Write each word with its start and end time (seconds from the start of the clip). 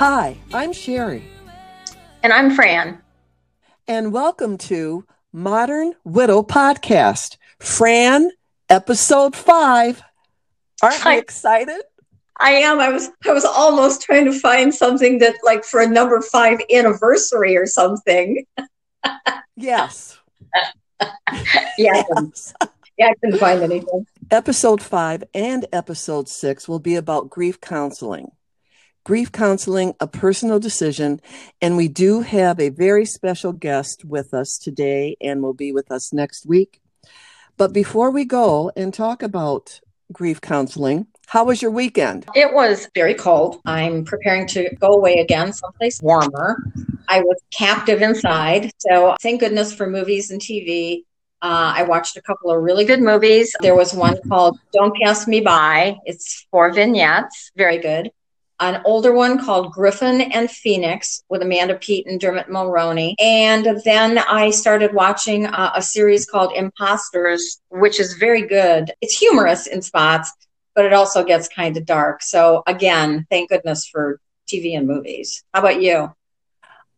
Hi, 0.00 0.38
I'm 0.54 0.72
Sherry. 0.72 1.22
And 2.22 2.32
I'm 2.32 2.54
Fran. 2.54 3.02
And 3.86 4.14
welcome 4.14 4.56
to 4.56 5.04
Modern 5.30 5.92
Widow 6.04 6.42
Podcast. 6.42 7.36
Fran, 7.58 8.30
episode 8.70 9.36
five. 9.36 10.02
Aren't 10.82 11.04
we 11.04 11.18
excited? 11.18 11.82
I 12.38 12.52
am. 12.52 12.80
I 12.80 12.88
was 12.88 13.10
I 13.28 13.34
was 13.34 13.44
almost 13.44 14.00
trying 14.00 14.24
to 14.24 14.32
find 14.32 14.74
something 14.74 15.18
that 15.18 15.34
like 15.44 15.64
for 15.64 15.80
a 15.80 15.86
number 15.86 16.18
five 16.22 16.60
anniversary 16.72 17.58
or 17.58 17.66
something. 17.66 18.46
yes. 19.54 20.18
yeah. 21.76 22.04
Yes. 22.08 22.54
Yeah, 22.96 23.08
I 23.08 23.14
couldn't 23.14 23.38
find 23.38 23.62
anything. 23.62 24.06
Episode 24.30 24.82
five 24.82 25.24
and 25.34 25.66
episode 25.72 26.28
six 26.28 26.68
will 26.68 26.78
be 26.78 26.96
about 26.96 27.28
grief 27.30 27.58
counseling. 27.58 28.30
Grief 29.04 29.32
counseling, 29.32 29.94
a 29.98 30.06
personal 30.06 30.58
decision. 30.58 31.20
And 31.60 31.76
we 31.76 31.88
do 31.88 32.20
have 32.20 32.60
a 32.60 32.68
very 32.68 33.06
special 33.06 33.52
guest 33.52 34.04
with 34.04 34.34
us 34.34 34.58
today 34.58 35.16
and 35.20 35.42
will 35.42 35.54
be 35.54 35.72
with 35.72 35.90
us 35.90 36.12
next 36.12 36.46
week. 36.46 36.80
But 37.56 37.72
before 37.72 38.10
we 38.10 38.24
go 38.24 38.70
and 38.76 38.92
talk 38.92 39.22
about 39.22 39.80
grief 40.12 40.40
counseling, 40.40 41.06
how 41.28 41.44
was 41.44 41.62
your 41.62 41.70
weekend? 41.70 42.26
It 42.34 42.52
was 42.52 42.88
very 42.94 43.14
cold. 43.14 43.60
I'm 43.64 44.04
preparing 44.04 44.46
to 44.48 44.74
go 44.76 44.88
away 44.94 45.14
again, 45.14 45.52
someplace 45.52 46.00
warmer. 46.02 46.62
I 47.08 47.20
was 47.20 47.40
captive 47.50 48.02
inside. 48.02 48.72
So 48.78 49.16
thank 49.22 49.40
goodness 49.40 49.72
for 49.72 49.88
movies 49.88 50.30
and 50.30 50.40
TV. 50.40 51.04
Uh, 51.42 51.72
I 51.76 51.84
watched 51.84 52.16
a 52.16 52.22
couple 52.22 52.50
of 52.50 52.60
really 52.62 52.84
good 52.84 53.00
movies. 53.00 53.54
There 53.60 53.74
was 53.74 53.94
one 53.94 54.18
called 54.28 54.58
Don't 54.72 54.94
Pass 55.02 55.26
Me 55.26 55.40
By. 55.40 55.96
It's 56.04 56.46
four 56.50 56.72
vignettes, 56.72 57.50
very 57.56 57.78
good. 57.78 58.10
An 58.60 58.82
older 58.84 59.12
one 59.12 59.42
called 59.42 59.72
Griffin 59.72 60.20
and 60.20 60.50
Phoenix 60.50 61.22
with 61.30 61.40
Amanda 61.40 61.76
Peet 61.76 62.06
and 62.06 62.20
Dermot 62.20 62.48
Mulroney. 62.48 63.14
And 63.18 63.80
then 63.84 64.18
I 64.18 64.50
started 64.50 64.92
watching 64.92 65.46
uh, 65.46 65.72
a 65.74 65.80
series 65.80 66.26
called 66.26 66.52
Imposters, 66.54 67.60
which 67.70 67.98
is 67.98 68.14
very 68.14 68.46
good. 68.46 68.92
It's 69.00 69.18
humorous 69.18 69.66
in 69.66 69.80
spots, 69.80 70.30
but 70.74 70.84
it 70.84 70.92
also 70.92 71.24
gets 71.24 71.48
kind 71.48 71.76
of 71.78 71.86
dark. 71.86 72.22
So 72.22 72.62
again, 72.66 73.26
thank 73.30 73.48
goodness 73.48 73.86
for 73.86 74.20
TV 74.46 74.76
and 74.76 74.86
movies. 74.86 75.42
How 75.54 75.60
about 75.60 75.80
you? 75.80 76.14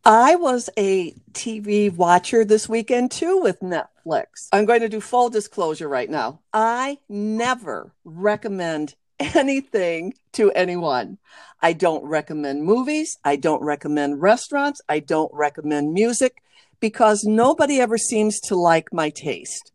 I 0.05 0.35
was 0.35 0.69
a 0.77 1.13
TV 1.31 1.95
watcher 1.95 2.43
this 2.43 2.67
weekend 2.67 3.11
too 3.11 3.39
with 3.39 3.61
Netflix. 3.61 4.49
I'm 4.51 4.65
going 4.65 4.81
to 4.81 4.89
do 4.89 4.99
full 4.99 5.29
disclosure 5.29 5.87
right 5.87 6.09
now. 6.09 6.41
I 6.51 6.97
never 7.07 7.93
recommend 8.03 8.95
anything 9.19 10.13
to 10.33 10.51
anyone. 10.51 11.17
I 11.61 11.73
don't 11.73 12.03
recommend 12.03 12.63
movies. 12.63 13.17
I 13.23 13.35
don't 13.35 13.61
recommend 13.63 14.21
restaurants. 14.21 14.81
I 14.89 14.99
don't 14.99 15.33
recommend 15.33 15.93
music 15.93 16.41
because 16.79 17.23
nobody 17.23 17.79
ever 17.79 17.97
seems 17.97 18.39
to 18.41 18.55
like 18.55 18.91
my 18.91 19.09
taste. 19.09 19.71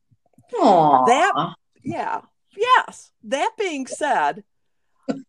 Aww. 0.55 1.06
That, 1.06 1.55
yeah, 1.83 2.20
yes. 2.56 3.11
That 3.25 3.53
being 3.58 3.86
said, 3.86 4.45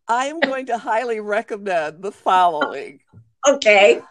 I 0.08 0.26
am 0.26 0.40
going 0.42 0.66
to 0.68 0.78
highly 0.78 1.20
recommend 1.20 2.02
the 2.04 2.12
following. 2.12 3.00
Okay. 3.48 4.02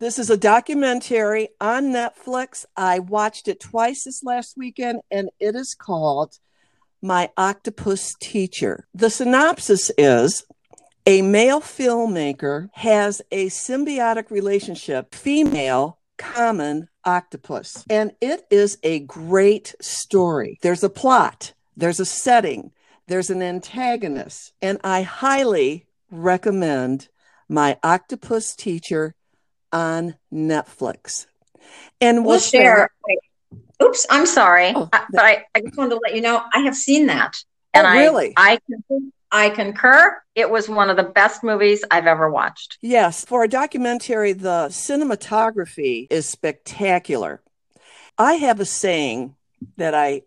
This 0.00 0.18
is 0.18 0.28
a 0.28 0.36
documentary 0.36 1.50
on 1.60 1.92
Netflix. 1.92 2.64
I 2.76 2.98
watched 2.98 3.46
it 3.46 3.60
twice 3.60 4.04
this 4.04 4.24
last 4.24 4.56
weekend, 4.56 5.00
and 5.10 5.30
it 5.38 5.54
is 5.54 5.74
called 5.74 6.38
My 7.00 7.30
Octopus 7.36 8.14
Teacher. 8.20 8.86
The 8.94 9.10
synopsis 9.10 9.90
is 9.96 10.44
a 11.06 11.22
male 11.22 11.60
filmmaker 11.60 12.68
has 12.74 13.22
a 13.30 13.46
symbiotic 13.46 14.30
relationship, 14.30 15.14
female 15.14 15.98
common 16.18 16.88
octopus, 17.04 17.84
and 17.88 18.12
it 18.20 18.46
is 18.50 18.78
a 18.82 19.00
great 19.00 19.74
story. 19.80 20.58
There's 20.60 20.84
a 20.84 20.90
plot, 20.90 21.54
there's 21.76 22.00
a 22.00 22.04
setting, 22.04 22.72
there's 23.06 23.30
an 23.30 23.40
antagonist, 23.40 24.52
and 24.60 24.78
I 24.84 25.02
highly 25.02 25.86
recommend 26.10 27.08
My 27.48 27.78
Octopus 27.82 28.54
Teacher 28.54 29.14
on 29.72 30.16
Netflix. 30.32 31.26
And 32.00 32.24
we'll 32.26 32.38
share. 32.38 32.90
Oops, 33.82 34.06
I'm 34.10 34.26
sorry, 34.26 34.72
oh, 34.74 34.88
I, 34.92 35.04
but 35.10 35.24
I, 35.24 35.44
I 35.54 35.60
just 35.60 35.76
wanted 35.76 35.90
to 35.90 36.00
let 36.02 36.14
you 36.14 36.20
know 36.20 36.42
I 36.52 36.60
have 36.60 36.74
seen 36.74 37.06
that, 37.06 37.32
oh, 37.36 37.78
and 37.78 37.86
oh, 37.86 37.90
really, 37.90 38.34
I 38.36 38.58
I, 38.90 39.46
I 39.46 39.50
concur. 39.50 40.20
It 40.34 40.50
was 40.50 40.68
one 40.68 40.90
of 40.90 40.96
the 40.96 41.04
best 41.04 41.44
movies 41.44 41.84
I've 41.90 42.06
ever 42.06 42.30
watched. 42.30 42.78
Yes, 42.82 43.24
for 43.24 43.44
a 43.44 43.48
documentary, 43.48 44.32
the 44.32 44.68
cinematography 44.70 46.06
is 46.10 46.28
spectacular. 46.28 47.40
I 48.16 48.34
have 48.34 48.58
a 48.58 48.64
saying 48.64 49.36
that 49.76 49.94
I 49.94 50.22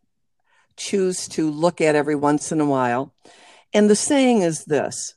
choose 0.77 1.27
to 1.29 1.51
look 1.51 1.81
at 1.81 1.95
every 1.95 2.15
once 2.15 2.51
in 2.51 2.61
a 2.61 2.65
while, 2.65 3.13
and 3.73 3.89
the 3.89 3.95
saying 3.95 4.43
is 4.43 4.65
this: 4.65 5.15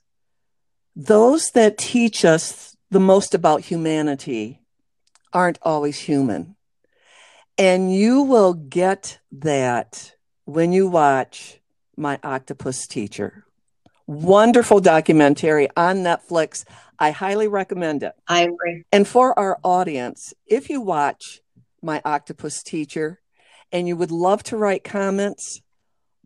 those 0.97 1.51
that 1.53 1.79
teach 1.79 2.25
us 2.25 2.77
the 2.91 3.01
most 3.01 3.35
about 3.35 3.61
humanity 3.61 4.61
aren't 5.33 5.59
always 5.63 5.99
human. 5.99 6.57
And 7.57 7.95
you 7.95 8.23
will 8.23 8.55
get 8.55 9.21
that 9.31 10.15
when 10.45 10.73
you 10.73 10.89
watch 10.89 11.61
My 11.97 12.19
Octopus 12.23 12.87
Teacher. 12.87 13.45
Wonderful 14.07 14.81
documentary 14.81 15.69
on 15.77 15.99
Netflix. 15.99 16.65
I 16.99 17.13
highly 17.13 17.49
recommend 17.49 18.03
it. 18.03 18.13
I 18.27 18.43
agree. 18.43 18.85
And 18.91 19.07
for 19.07 19.39
our 19.39 19.59
audience, 19.63 20.35
if 20.47 20.69
you 20.69 20.81
watch 20.81 21.41
My 21.81 22.03
Octopus 22.05 22.63
Teacher 22.63 23.21
and 23.71 23.87
you 23.87 23.97
would 23.97 24.11
love 24.11 24.43
to 24.45 24.57
write 24.57 24.83
comments, 24.85 25.63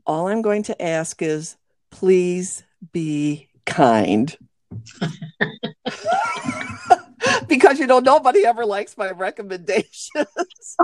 all 0.07 0.29
I'm 0.29 0.43
going 0.43 0.63
to 0.65 0.83
ask 0.83 1.21
is 1.21 1.57
please 1.91 2.65
be 2.93 3.49
kind. 3.67 4.35
because 7.49 7.79
you 7.79 7.87
know 7.87 7.99
nobody 7.99 8.45
ever 8.45 8.65
likes 8.65 8.97
my 8.97 9.11
recommendations. 9.11 10.11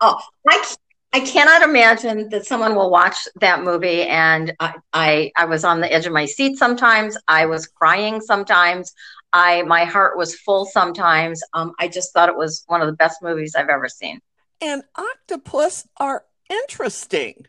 oh, 0.00 0.20
I 0.48 0.74
I 1.14 1.20
cannot 1.20 1.62
imagine 1.62 2.30
that 2.30 2.46
someone 2.46 2.74
will 2.74 2.90
watch 2.90 3.28
that 3.40 3.62
movie 3.62 4.02
and 4.02 4.54
I, 4.58 4.74
I 4.92 5.32
I 5.36 5.44
was 5.44 5.64
on 5.64 5.80
the 5.80 5.92
edge 5.92 6.06
of 6.06 6.12
my 6.12 6.26
seat 6.26 6.56
sometimes. 6.56 7.16
I 7.28 7.46
was 7.46 7.66
crying 7.66 8.20
sometimes. 8.20 8.94
I 9.32 9.62
my 9.62 9.84
heart 9.84 10.16
was 10.16 10.34
full 10.34 10.64
sometimes. 10.64 11.42
Um, 11.52 11.72
I 11.78 11.88
just 11.88 12.12
thought 12.12 12.28
it 12.28 12.36
was 12.36 12.64
one 12.66 12.80
of 12.80 12.86
the 12.86 12.94
best 12.94 13.22
movies 13.22 13.54
I've 13.54 13.68
ever 13.68 13.88
seen. 13.88 14.20
And 14.60 14.82
octopus 14.96 15.86
are 15.98 16.24
interesting. 16.48 17.46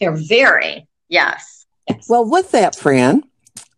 They're 0.00 0.16
very 0.16 0.86
yes. 1.08 1.66
yes. 1.88 2.06
Well, 2.08 2.28
with 2.28 2.50
that, 2.52 2.76
Fran, 2.76 3.22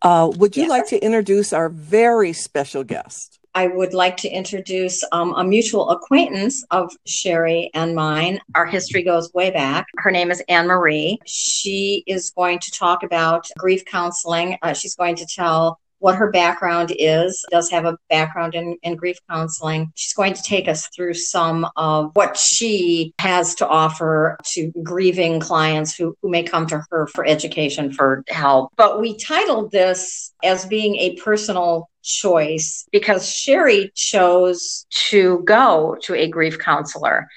uh, 0.03 0.31
would 0.37 0.56
you 0.56 0.62
yes. 0.62 0.71
like 0.71 0.87
to 0.88 0.99
introduce 0.99 1.53
our 1.53 1.69
very 1.69 2.33
special 2.33 2.84
guest? 2.84 3.38
I 3.55 3.66
would 3.66 3.94
like 3.94 4.16
to 4.19 4.28
introduce 4.28 5.03
um, 5.11 5.34
a 5.34 5.43
mutual 5.43 5.91
acquaintance 5.91 6.65
of 6.71 6.93
Sherry 7.05 7.71
and 7.75 7.97
mine. 7.97 8.41
Our 8.55 8.66
history 8.66 9.03
goes 9.03 9.33
way 9.34 9.50
back. 9.50 9.87
Her 9.97 10.12
name 10.12 10.31
is 10.31 10.41
Anne 10.49 10.69
Marie. 10.69 11.19
She 11.27 12.05
is 12.06 12.31
going 12.31 12.61
to 12.61 12.71
talk 12.71 13.03
about 13.03 13.47
grief 13.59 13.84
counseling. 13.84 14.56
Uh, 14.62 14.72
she's 14.72 14.94
going 14.94 15.16
to 15.16 15.27
tell 15.27 15.81
what 16.00 16.16
her 16.16 16.31
background 16.31 16.93
is, 16.99 17.44
does 17.50 17.70
have 17.70 17.85
a 17.85 17.97
background 18.08 18.55
in, 18.55 18.76
in 18.82 18.97
grief 18.97 19.19
counseling. 19.31 19.93
She's 19.94 20.14
going 20.14 20.35
to 20.35 20.43
take 20.43 20.67
us 20.67 20.88
through 20.88 21.14
some 21.14 21.67
of 21.76 22.11
what 22.14 22.37
she 22.37 23.14
has 23.19 23.55
to 23.56 23.69
offer 23.69 24.37
to 24.55 24.73
grieving 24.82 25.41
clients 25.41 25.94
who, 25.94 26.17
who 26.20 26.31
may 26.31 26.43
come 26.43 26.67
to 26.69 26.82
her 26.91 27.06
for 27.06 27.25
education, 27.25 27.93
for 27.93 28.25
help. 28.29 28.73
But 28.76 29.00
we 29.00 29.17
titled 29.17 29.70
this 29.70 30.32
as 30.43 30.67
being 30.67 30.97
a 30.97 31.17
personal 31.17 31.88
choice 32.03 32.87
because 32.91 33.31
Sherry 33.31 33.93
chose 33.94 34.87
to 35.11 35.43
go 35.44 35.96
to 36.03 36.14
a 36.14 36.29
grief 36.29 36.58
counselor. 36.58 37.29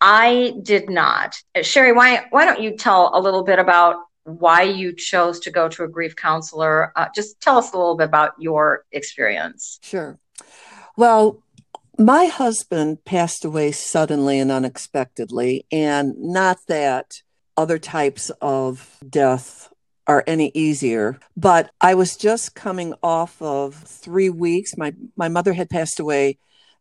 I 0.00 0.54
did 0.62 0.90
not. 0.90 1.34
Sherry, 1.62 1.92
why 1.92 2.26
why 2.30 2.44
don't 2.44 2.60
you 2.60 2.76
tell 2.76 3.10
a 3.14 3.20
little 3.20 3.42
bit 3.42 3.58
about 3.58 3.96
why 4.24 4.62
you 4.62 4.92
chose 4.92 5.38
to 5.40 5.50
go 5.50 5.68
to 5.68 5.84
a 5.84 5.88
grief 5.88 6.16
counselor. 6.16 6.92
Uh, 6.96 7.08
just 7.14 7.40
tell 7.40 7.58
us 7.58 7.72
a 7.72 7.76
little 7.76 7.96
bit 7.96 8.04
about 8.04 8.32
your 8.38 8.84
experience. 8.92 9.78
Sure. 9.82 10.18
Well, 10.96 11.42
my 11.98 12.26
husband 12.26 13.04
passed 13.04 13.44
away 13.44 13.72
suddenly 13.72 14.38
and 14.38 14.50
unexpectedly, 14.50 15.66
and 15.70 16.16
not 16.18 16.58
that 16.66 17.22
other 17.56 17.78
types 17.78 18.30
of 18.40 18.98
death 19.08 19.72
are 20.06 20.24
any 20.26 20.50
easier, 20.54 21.18
but 21.36 21.70
I 21.80 21.94
was 21.94 22.16
just 22.16 22.54
coming 22.54 22.94
off 23.02 23.40
of 23.40 23.74
three 23.74 24.28
weeks. 24.28 24.76
My, 24.76 24.92
my 25.16 25.28
mother 25.28 25.52
had 25.52 25.70
passed 25.70 26.00
away 26.00 26.38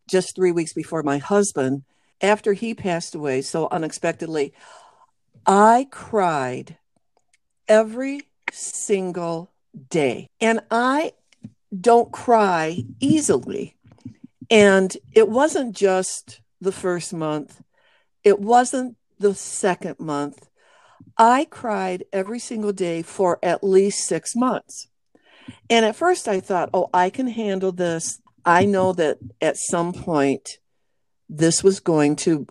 just 0.09 0.35
three 0.35 0.51
weeks 0.51 0.73
before 0.73 1.03
my 1.03 1.19
husband. 1.19 1.83
After 2.21 2.53
he 2.53 2.73
passed 2.73 3.15
away 3.15 3.41
so 3.41 3.67
unexpectedly, 3.69 4.53
I 5.45 5.87
cried 5.91 6.77
every 7.67 8.21
single 8.51 9.51
day. 9.89 10.27
And 10.39 10.61
I 10.69 11.13
don't 11.79 12.11
cry 12.11 12.83
easily. 12.99 13.75
And 14.49 14.95
it 15.13 15.29
wasn't 15.29 15.75
just 15.75 16.41
the 16.61 16.71
first 16.71 17.13
month, 17.13 17.61
it 18.23 18.39
wasn't 18.39 18.95
the 19.19 19.33
second 19.33 19.99
month. 19.99 20.49
I 21.17 21.45
cried 21.45 22.05
every 22.11 22.39
single 22.39 22.73
day 22.73 23.01
for 23.01 23.37
at 23.43 23.63
least 23.63 24.07
six 24.07 24.35
months. 24.35 24.87
And 25.69 25.85
at 25.85 25.95
first 25.95 26.27
I 26.27 26.39
thought, 26.39 26.69
oh, 26.73 26.89
I 26.93 27.09
can 27.09 27.27
handle 27.27 27.71
this. 27.71 28.21
I 28.45 28.65
know 28.65 28.93
that 28.93 29.17
at 29.41 29.57
some 29.57 29.93
point 29.93 30.57
this 31.29 31.63
was 31.63 31.79
going 31.79 32.15
to 32.17 32.47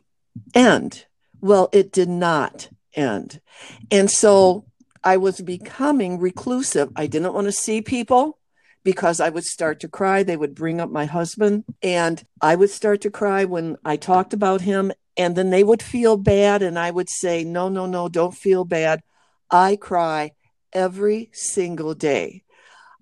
end. 0.54 1.06
Well, 1.40 1.68
it 1.72 1.92
did 1.92 2.08
not 2.08 2.68
end. 2.94 3.40
And 3.90 4.10
so 4.10 4.64
I 5.04 5.16
was 5.16 5.40
becoming 5.40 6.18
reclusive. 6.18 6.90
I 6.94 7.06
didn't 7.06 7.34
want 7.34 7.46
to 7.46 7.52
see 7.52 7.82
people 7.82 8.38
because 8.84 9.20
I 9.20 9.30
would 9.30 9.44
start 9.44 9.80
to 9.80 9.88
cry. 9.88 10.22
They 10.22 10.36
would 10.36 10.54
bring 10.54 10.80
up 10.80 10.90
my 10.90 11.06
husband, 11.06 11.64
and 11.82 12.22
I 12.40 12.56
would 12.56 12.70
start 12.70 13.00
to 13.02 13.10
cry 13.10 13.44
when 13.44 13.76
I 13.84 13.96
talked 13.96 14.32
about 14.32 14.62
him. 14.62 14.92
And 15.16 15.36
then 15.36 15.50
they 15.50 15.62
would 15.62 15.82
feel 15.82 16.16
bad, 16.16 16.62
and 16.62 16.78
I 16.78 16.90
would 16.90 17.10
say, 17.10 17.44
No, 17.44 17.68
no, 17.68 17.86
no, 17.86 18.08
don't 18.08 18.34
feel 18.34 18.64
bad. 18.64 19.02
I 19.50 19.76
cry 19.76 20.32
every 20.72 21.28
single 21.32 21.94
day. 21.94 22.44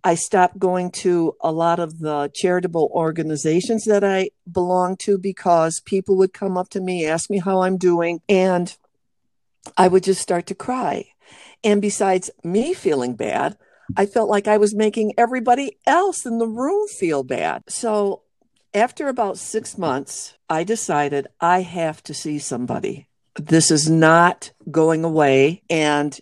I 0.03 0.15
stopped 0.15 0.59
going 0.59 0.91
to 0.93 1.35
a 1.41 1.53
lot 1.53 1.79
of 1.79 1.99
the 1.99 2.31
charitable 2.35 2.91
organizations 2.95 3.85
that 3.85 4.03
I 4.03 4.31
belong 4.51 4.97
to 4.99 5.19
because 5.19 5.81
people 5.81 6.17
would 6.17 6.33
come 6.33 6.57
up 6.57 6.71
to 6.71 6.81
me, 6.81 7.07
ask 7.07 7.29
me 7.29 7.39
how 7.39 7.63
I'm 7.63 7.77
doing, 7.77 8.21
and 8.29 8.75
I 9.77 9.89
would 9.89 10.03
just 10.03 10.23
start 10.23 10.47
to 10.47 10.55
cry. 10.55 11.11
And 11.63 11.83
besides 11.83 12.31
me 12.43 12.75
feeling 12.75 13.15
bad, 13.15 13.57
I 13.97 14.07
felt 14.07 14.31
like 14.31 14.49
I 14.49 14.57
was 14.57 14.75
making 14.75 15.15
everybody 15.19 15.79
else 15.87 16.25
in 16.25 16.39
the 16.39 16.47
room 16.47 16.87
feel 16.89 17.23
bad. 17.23 17.65
So 17.69 18.23
after 18.73 19.09
about 19.09 19.39
six 19.39 19.77
months, 19.77 20.35
I 20.49 20.65
decided 20.65 21.27
I 21.41 21.63
have 21.63 22.03
to 22.05 22.15
see 22.15 22.39
somebody. 22.39 23.09
This 23.35 23.71
is 23.71 23.89
not 23.89 24.53
going 24.71 25.05
away, 25.05 25.63
and 25.69 26.19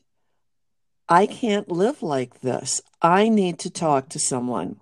I 1.09 1.27
can't 1.27 1.71
live 1.71 2.03
like 2.03 2.41
this. 2.41 2.81
I 3.01 3.29
need 3.29 3.59
to 3.61 3.71
talk 3.71 4.09
to 4.11 4.19
someone. 4.19 4.81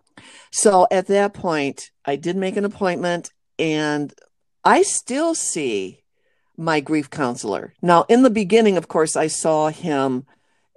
So 0.53 0.87
at 0.91 1.07
that 1.09 1.35
point, 1.35 1.91
I 2.05 2.17
did 2.17 2.37
make 2.37 2.57
an 2.57 2.65
appointment, 2.65 3.33
and 3.59 4.13
I 4.65 4.83
still 4.83 5.35
see 5.35 6.03
my 6.57 6.81
grief 6.81 7.11
counselor. 7.11 7.75
Now, 7.83 8.05
in 8.09 8.23
the 8.23 8.31
beginning, 8.31 8.77
of 8.77 8.89
course, 8.89 9.17
I 9.17 9.27
saw 9.27 9.69
him 9.69 10.25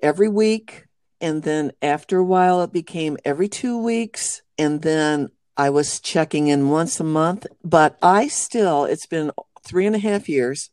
every 0.01 0.29
week. 0.29 0.85
And 1.21 1.43
then 1.43 1.71
after 1.81 2.17
a 2.17 2.23
while, 2.23 2.61
it 2.61 2.71
became 2.71 3.17
every 3.25 3.49
two 3.49 3.77
weeks. 3.77 4.41
And 4.57 4.81
then 4.81 5.29
I 5.57 5.69
was 5.69 5.99
checking 5.99 6.47
in 6.47 6.69
once 6.69 6.99
a 6.99 7.03
month. 7.03 7.45
But 7.63 7.97
I 8.01 8.27
still, 8.27 8.85
it's 8.85 9.05
been 9.05 9.31
three 9.63 9.85
and 9.85 9.95
a 9.95 9.99
half 9.99 10.29
years. 10.29 10.69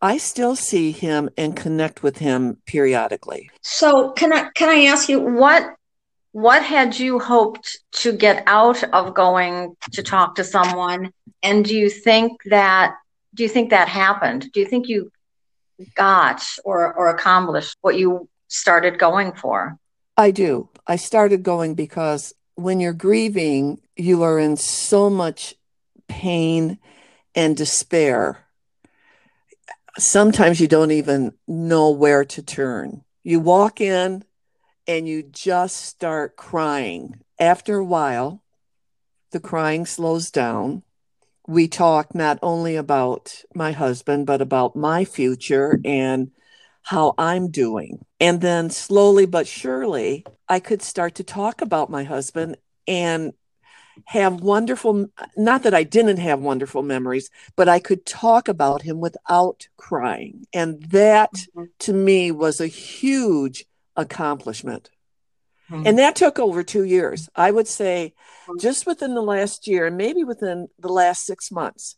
I 0.00 0.18
still 0.18 0.56
see 0.56 0.90
him 0.90 1.30
and 1.38 1.54
connect 1.54 2.02
with 2.02 2.18
him 2.18 2.58
periodically. 2.66 3.50
So 3.62 4.10
can 4.10 4.32
I 4.32 4.50
can 4.56 4.68
I 4.68 4.86
ask 4.86 5.08
you 5.08 5.20
what 5.20 5.74
what 6.32 6.62
had 6.62 6.98
you 6.98 7.20
hoped 7.20 7.78
to 7.92 8.12
get 8.12 8.42
out 8.46 8.82
of 8.92 9.14
going 9.14 9.76
to 9.92 10.02
talk 10.02 10.34
to 10.34 10.44
someone 10.44 11.12
and 11.42 11.64
do 11.64 11.76
you 11.76 11.88
think 11.88 12.40
that 12.46 12.94
do 13.34 13.42
you 13.42 13.48
think 13.48 13.70
that 13.70 13.88
happened 13.88 14.50
do 14.52 14.60
you 14.60 14.66
think 14.66 14.88
you 14.88 15.12
got 15.94 16.42
or 16.64 16.92
or 16.94 17.08
accomplished 17.08 17.76
what 17.82 17.98
you 17.98 18.28
started 18.52 18.98
going 18.98 19.32
for? 19.32 19.78
I 20.16 20.30
do. 20.30 20.68
I 20.86 20.96
started 20.96 21.42
going 21.42 21.74
because 21.74 22.34
when 22.54 22.80
you're 22.80 22.92
grieving, 22.92 23.80
you 23.96 24.22
are 24.22 24.38
in 24.38 24.56
so 24.56 25.08
much 25.08 25.54
pain 26.06 26.78
and 27.34 27.56
despair. 27.56 28.46
Sometimes 29.98 30.60
you 30.60 30.68
don't 30.68 30.90
even 30.90 31.32
know 31.48 31.90
where 31.90 32.24
to 32.26 32.42
turn. 32.42 33.04
You 33.22 33.40
walk 33.40 33.80
in 33.80 34.24
and 34.86 35.08
you 35.08 35.22
just 35.22 35.76
start 35.76 36.36
crying. 36.36 37.20
After 37.38 37.76
a 37.76 37.84
while, 37.84 38.42
the 39.30 39.40
crying 39.40 39.86
slows 39.86 40.30
down. 40.30 40.82
We 41.48 41.68
talk 41.68 42.14
not 42.14 42.38
only 42.42 42.76
about 42.76 43.42
my 43.54 43.72
husband, 43.72 44.26
but 44.26 44.42
about 44.42 44.76
my 44.76 45.04
future 45.04 45.80
and 45.84 46.30
how 46.82 47.14
I'm 47.18 47.50
doing. 47.50 48.04
And 48.20 48.40
then 48.40 48.70
slowly 48.70 49.26
but 49.26 49.46
surely, 49.46 50.24
I 50.48 50.60
could 50.60 50.82
start 50.82 51.16
to 51.16 51.24
talk 51.24 51.62
about 51.62 51.90
my 51.90 52.04
husband 52.04 52.56
and 52.86 53.32
have 54.06 54.40
wonderful, 54.40 55.10
not 55.36 55.62
that 55.64 55.74
I 55.74 55.82
didn't 55.82 56.16
have 56.18 56.40
wonderful 56.40 56.82
memories, 56.82 57.30
but 57.56 57.68
I 57.68 57.78
could 57.78 58.06
talk 58.06 58.48
about 58.48 58.82
him 58.82 59.00
without 59.00 59.68
crying. 59.76 60.46
And 60.52 60.82
that 60.84 61.32
mm-hmm. 61.32 61.64
to 61.80 61.92
me 61.92 62.30
was 62.30 62.60
a 62.60 62.66
huge 62.66 63.66
accomplishment. 63.96 64.90
Mm-hmm. 65.70 65.86
And 65.86 65.98
that 65.98 66.16
took 66.16 66.38
over 66.38 66.62
two 66.62 66.84
years. 66.84 67.28
I 67.36 67.50
would 67.50 67.68
say 67.68 68.14
mm-hmm. 68.46 68.58
just 68.58 68.86
within 68.86 69.14
the 69.14 69.22
last 69.22 69.66
year, 69.66 69.86
and 69.86 69.96
maybe 69.96 70.24
within 70.24 70.68
the 70.78 70.92
last 70.92 71.24
six 71.24 71.50
months, 71.50 71.96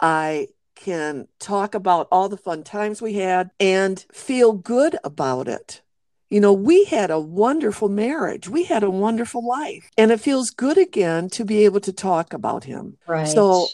I 0.00 0.48
can 0.80 1.28
talk 1.38 1.74
about 1.74 2.08
all 2.10 2.28
the 2.28 2.36
fun 2.36 2.62
times 2.62 3.02
we 3.02 3.14
had 3.14 3.50
and 3.60 4.04
feel 4.12 4.52
good 4.52 4.96
about 5.04 5.46
it. 5.46 5.82
You 6.30 6.40
know, 6.40 6.52
we 6.52 6.84
had 6.84 7.10
a 7.10 7.20
wonderful 7.20 7.88
marriage. 7.88 8.48
We 8.48 8.64
had 8.64 8.82
a 8.82 8.90
wonderful 8.90 9.46
life. 9.46 9.90
And 9.98 10.10
it 10.10 10.20
feels 10.20 10.50
good 10.50 10.78
again 10.78 11.28
to 11.30 11.44
be 11.44 11.64
able 11.64 11.80
to 11.80 11.92
talk 11.92 12.32
about 12.32 12.64
him. 12.64 12.96
Right. 13.06 13.26
So 13.26 13.66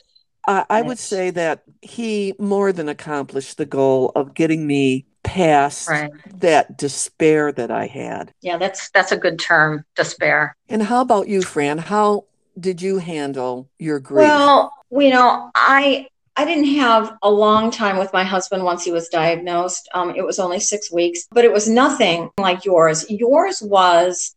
I, 0.49 0.65
I 0.71 0.83
would 0.83 0.99
say 0.99 1.31
that 1.31 1.63
he 1.83 2.35
more 2.39 2.73
than 2.73 2.89
accomplished 2.89 3.59
the 3.59 3.67
goal 3.67 4.11
of 4.15 4.35
getting 4.35 4.67
me 4.67 5.07
past 5.23 5.89
right. 5.89 6.11
that 6.41 6.79
despair 6.79 7.53
that 7.53 7.71
I 7.71 7.87
had. 7.87 8.33
Yeah, 8.41 8.57
that's 8.57 8.91
that's 8.91 9.13
a 9.13 9.17
good 9.17 9.39
term, 9.39 9.85
despair. 9.97 10.57
And 10.69 10.83
how 10.83 11.03
about 11.03 11.29
you, 11.29 11.43
Fran? 11.43 11.79
How 11.79 12.25
did 12.59 12.81
you 12.81 12.99
handle 12.99 13.69
your 13.79 13.99
grief? 14.01 14.29
Well, 14.29 14.73
you 14.91 15.11
know, 15.11 15.51
I 15.55 16.07
I 16.37 16.45
didn't 16.45 16.77
have 16.77 17.17
a 17.23 17.31
long 17.31 17.71
time 17.71 17.97
with 17.97 18.13
my 18.13 18.23
husband 18.23 18.63
once 18.63 18.85
he 18.85 18.93
was 18.93 19.09
diagnosed. 19.09 19.89
Um, 19.95 20.15
it 20.15 20.25
was 20.25 20.39
only 20.39 20.61
six 20.61 20.93
weeks, 20.93 21.27
but 21.31 21.45
it 21.45 21.53
was 21.53 21.69
nothing 21.69 22.31
like 22.39 22.67
yours. 22.67 23.09
Yours 23.09 23.63
was 23.63 24.35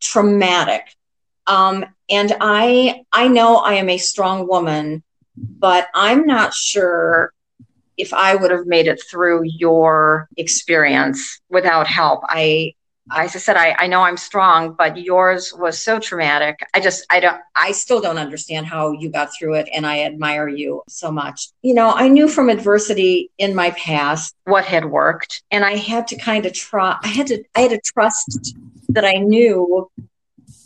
traumatic. 0.00 0.94
Um, 1.48 1.84
and 2.08 2.32
I, 2.40 3.04
I 3.12 3.26
know 3.26 3.56
I 3.56 3.74
am 3.74 3.90
a 3.90 3.98
strong 3.98 4.46
woman, 4.46 5.02
but 5.36 5.88
I'm 5.94 6.26
not 6.26 6.54
sure 6.54 7.32
if 7.96 8.14
I 8.14 8.36
would 8.36 8.52
have 8.52 8.66
made 8.66 8.86
it 8.86 9.02
through 9.10 9.42
your 9.44 10.28
experience 10.36 11.40
without 11.48 11.88
help. 11.88 12.20
I, 12.28 12.74
I 13.10 13.26
said, 13.26 13.56
I, 13.56 13.74
I 13.78 13.86
know 13.88 14.02
I'm 14.02 14.16
strong, 14.16 14.74
but 14.74 14.96
yours 14.96 15.52
was 15.52 15.78
so 15.78 15.98
traumatic. 15.98 16.60
I 16.72 16.80
just, 16.80 17.04
I 17.10 17.20
don't, 17.20 17.40
I 17.54 17.72
still 17.72 18.00
don't 18.00 18.18
understand 18.18 18.66
how 18.66 18.92
you 18.92 19.10
got 19.10 19.30
through 19.36 19.54
it. 19.54 19.68
And 19.74 19.86
I 19.86 20.02
admire 20.02 20.48
you 20.48 20.82
so 20.88 21.10
much. 21.10 21.48
You 21.62 21.74
know, 21.74 21.90
I 21.90 22.08
knew 22.08 22.28
from 22.28 22.48
adversity 22.48 23.30
in 23.38 23.54
my 23.54 23.70
past 23.72 24.34
what 24.44 24.64
had 24.64 24.84
worked. 24.84 25.42
And 25.50 25.64
I 25.64 25.76
had 25.76 26.06
to 26.08 26.16
kind 26.16 26.46
of 26.46 26.52
try, 26.52 26.96
I 27.02 27.08
had 27.08 27.26
to, 27.28 27.42
I 27.54 27.60
had 27.60 27.70
to 27.72 27.80
trust 27.80 28.56
that 28.90 29.04
I 29.04 29.14
knew 29.14 29.90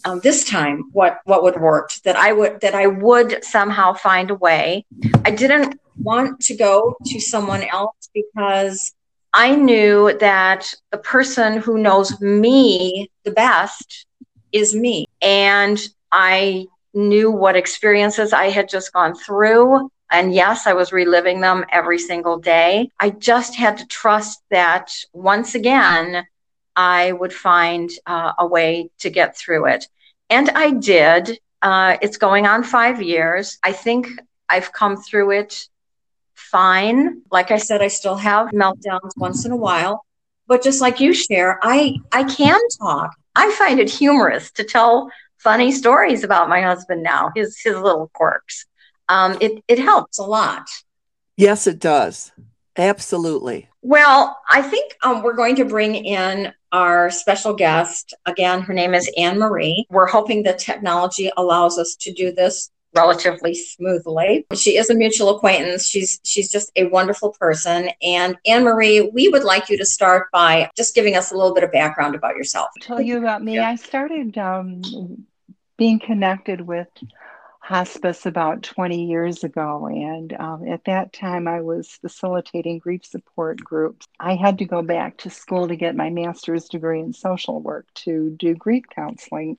um, 0.05 0.21
this 0.21 0.45
time 0.45 0.91
what, 0.93 1.19
what 1.25 1.43
would 1.43 1.61
work, 1.61 1.91
that 2.05 2.17
I 2.17 2.33
would, 2.33 2.61
that 2.61 2.75
I 2.75 2.87
would 2.87 3.45
somehow 3.45 3.95
find 3.95 4.31
a 4.31 4.35
way. 4.35 4.85
I 5.25 5.31
didn't 5.31 5.81
want 5.99 6.41
to 6.41 6.55
go 6.55 6.97
to 7.07 7.21
someone 7.21 7.63
else 7.63 8.11
because 8.15 8.95
I 9.39 9.55
knew 9.55 10.17
that 10.19 10.73
the 10.91 10.97
person 10.97 11.59
who 11.59 11.77
knows 11.77 12.19
me 12.23 13.11
the 13.25 13.33
best 13.33 14.07
is 14.51 14.75
me. 14.75 15.05
And 15.21 15.79
I 16.11 16.69
knew 16.95 17.31
what 17.31 17.55
experiences 17.55 18.33
I 18.33 18.49
had 18.49 18.67
just 18.67 18.95
gone 18.95 19.15
through. 19.15 19.91
And 20.11 20.33
yes, 20.33 20.67
I 20.67 20.73
was 20.73 20.91
reliving 20.91 21.43
them 21.43 21.67
every 21.71 21.99
single 21.99 22.39
day. 22.39 22.89
I 22.99 23.11
just 23.11 23.55
had 23.55 23.77
to 23.77 23.87
trust 23.89 24.41
that 24.51 24.91
once 25.13 25.55
again, 25.55 26.27
I 26.75 27.13
would 27.13 27.35
find 27.35 27.91
uh, 28.07 28.33
a 28.39 28.47
way 28.47 28.89
to 29.01 29.11
get 29.11 29.37
through 29.37 29.67
it. 29.67 29.87
And 30.31 30.49
I 30.49 30.71
did. 30.71 31.39
Uh, 31.61 31.99
it's 32.01 32.17
going 32.17 32.47
on 32.47 32.63
five 32.63 33.03
years. 33.03 33.59
I 33.63 33.73
think 33.73 34.09
I've 34.49 34.73
come 34.73 34.97
through 34.97 35.33
it 35.33 35.69
fine. 36.37 37.23
Like 37.31 37.51
I 37.51 37.59
said, 37.59 37.83
I 37.83 37.89
still 37.89 38.17
have 38.17 38.49
meltdowns 38.49 39.17
once 39.17 39.45
in 39.45 39.53
a 39.53 39.57
while. 39.57 40.05
But 40.47 40.63
just 40.63 40.81
like 40.81 41.01
you 41.01 41.13
Sherry, 41.13 41.57
I 41.63 41.97
I 42.13 42.25
can 42.25 42.61
talk. 42.81 43.17
I 43.35 43.51
find 43.53 43.81
it 43.81 43.91
humorous 43.91 44.51
to 44.53 44.65
tell 44.65 45.11
funny 45.39 45.73
stories 45.73 46.25
about 46.25 46.49
my 46.49 46.63
husband 46.63 47.03
now, 47.03 47.33
his 47.35 47.61
his 47.61 47.75
little 47.75 48.11
quirks. 48.15 48.67
Um, 49.09 49.37
it 49.41 49.63
it 49.67 49.79
helps 49.79 50.19
a 50.19 50.25
lot. 50.25 50.69
Yes, 51.37 51.67
it 51.67 51.79
does. 51.79 52.33
Absolutely. 52.77 53.69
Well, 53.83 54.39
I 54.51 54.63
think 54.63 54.95
um, 55.03 55.23
we're 55.23 55.35
going 55.35 55.57
to 55.57 55.65
bring 55.65 55.95
in 55.95 56.53
our 56.73 57.11
special 57.11 57.55
guest. 57.55 58.15
Again, 58.27 58.61
her 58.63 58.75
name 58.75 58.95
is 58.95 59.11
Anne 59.17 59.39
Marie. 59.39 59.87
We're 59.89 60.09
hoping 60.09 60.43
that 60.43 60.59
technology 60.59 61.31
allows 61.37 61.79
us 61.79 61.97
to 62.01 62.13
do 62.13 62.33
this 62.33 62.71
relatively 62.97 63.55
smoothly. 63.55 64.47
She 64.55 64.77
is 64.77 64.91
a 64.91 64.95
mutual 64.95 65.37
acquaintance. 65.37 65.87
She's 65.87 66.21
she's 66.25 66.51
just 66.51 66.73
a 66.77 66.85
wonderful 66.87 67.35
person. 67.39 67.91
And 68.03 68.37
Anne 68.47 68.65
Marie, 68.65 69.11
we 69.13 69.29
would 69.29 69.45
like 69.45 69.69
you 69.69 69.79
to 69.79 69.87
start 69.87 70.31
by 70.33 70.71
just 70.77 70.95
giving 70.95 71.17
us 71.17 71.31
a 71.31 71.37
little 71.37 71.55
bit 71.55 71.65
of 71.65 71.73
background 71.73 72.15
about 72.15 72.37
yourself. 72.37 72.69
Tell 72.81 73.01
you 73.01 73.19
about 73.19 73.43
me. 73.43 73.57
Yeah. 73.57 73.69
I 73.69 73.77
started 73.77 74.37
um, 74.39 74.83
being 75.77 76.01
connected 76.01 76.63
with 76.63 76.89
hospice 77.67 78.27
about 78.27 78.63
20 78.63 79.07
years 79.07 79.43
ago. 79.43 79.89
And 79.89 80.33
um, 80.35 80.69
at 80.69 80.85
that 80.85 81.13
time, 81.13 81.49
I 81.49 81.63
was 81.63 81.99
facilitating 82.01 82.79
grief 82.79 83.05
support 83.05 83.59
groups. 83.59 84.07
I 84.21 84.37
had 84.37 84.59
to 84.59 84.65
go 84.65 84.83
back 84.83 85.17
to 85.19 85.31
school 85.31 85.67
to 85.67 85.75
get 85.75 85.97
my 85.97 86.09
master's 86.09 86.69
degree 86.69 87.01
in 87.01 87.13
social 87.13 87.61
work 87.61 87.93
to 88.05 88.31
do 88.39 88.55
grief 88.55 88.85
counseling. 88.95 89.59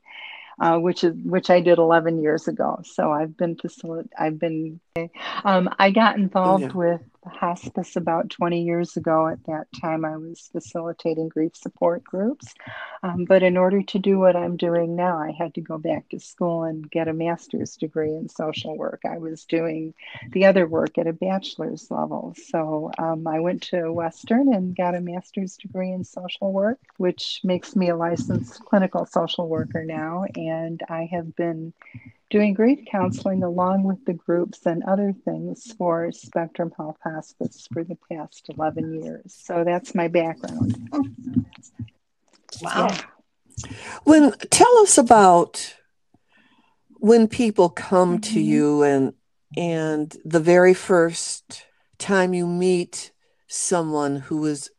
Uh, 0.60 0.80
which 0.80 1.04
is 1.04 1.14
which 1.24 1.52
I 1.52 1.62
did 1.62 1.78
11 1.78 2.20
years 2.20 2.48
ago. 2.48 2.82
So 2.84 3.12
I've 3.12 3.38
been 3.38 3.56
facilitating. 3.56 4.10
I've 4.18 4.40
been. 4.40 4.80
Um, 5.44 5.70
I 5.78 5.92
got 5.92 6.16
involved 6.16 6.64
yeah. 6.64 6.74
with 6.74 7.02
hospice 7.27 7.96
about 7.96 8.29
20 8.29 8.63
years 8.63 8.98
ago. 8.98 9.27
At 9.27 9.43
that 9.46 9.67
time, 9.79 10.05
I 10.05 10.17
was 10.17 10.50
facilitating 10.51 11.29
grief 11.29 11.55
support 11.55 12.03
groups. 12.03 12.53
Um, 13.03 13.25
but 13.25 13.43
in 13.43 13.57
order 13.57 13.81
to 13.84 14.00
do 14.00 14.19
what 14.19 14.36
I'm 14.36 14.57
doing 14.57 14.96
now, 14.96 15.17
I 15.17 15.31
had 15.31 15.53
to 15.55 15.62
go 15.62 15.77
back 15.77 16.10
to 16.10 16.19
school 16.19 16.63
and 16.63 16.89
get 16.89 17.07
a 17.07 17.13
master's 17.13 17.75
degree 17.75 18.13
in 18.13 18.29
social 18.29 18.77
work. 18.77 19.01
I 19.05 19.17
was 19.17 19.46
doing 19.46 19.93
the 20.31 20.46
other 20.46 20.67
work 20.67 20.98
at 20.98 21.07
a 21.07 21.13
bachelor's 21.13 21.89
level. 21.91 22.36
So 22.50 22.91
um, 22.98 23.27
I 23.27 23.39
went 23.39 23.63
to 23.63 23.91
Western 23.91 24.53
and 24.53 24.75
got 24.75 24.96
a 24.96 25.01
master's 25.01 25.57
degree 25.57 25.91
in 25.91 26.03
social 26.03 26.51
work, 26.51 26.79
which 26.98 27.41
makes 27.43 27.75
me 27.75 27.89
a 27.89 27.96
licensed 27.96 28.63
clinical 28.65 29.05
social 29.05 29.48
worker 29.48 29.84
now. 29.84 30.25
And 30.36 30.81
I 30.89 31.07
have 31.12 31.36
been 31.36 31.74
doing 32.29 32.53
grief 32.53 32.79
counseling 32.89 33.43
along 33.43 33.84
with 33.84 34.03
the 34.05 34.13
groups 34.13 34.65
and 34.65 34.84
other 34.84 35.13
things 35.25 35.74
for 35.77 36.12
Spectrum 36.12 36.72
Health 36.75 36.98
Hospice 37.03 37.67
for 37.72 37.84
the 37.84 37.98
past 38.12 38.50
11 38.50 39.01
years. 39.01 39.34
So 39.34 39.63
that's 39.63 39.96
my 39.96 40.07
background. 40.07 40.89
Wow. 42.62 42.88
Yeah. 42.89 43.01
When 44.03 44.31
tell 44.51 44.77
us 44.79 44.98
about 44.98 45.75
when 47.00 47.27
people 47.27 47.69
come 47.69 48.19
mm-hmm. 48.19 48.34
to 48.34 48.39
you 48.39 48.84
and 48.84 49.13
and 49.55 50.15
the 50.24 50.39
very 50.39 50.74
first 50.74 51.65
time 51.98 52.34
you 52.34 52.46
meet 52.46 53.12
someone 53.48 54.17
who 54.17 54.46
is 54.46 54.69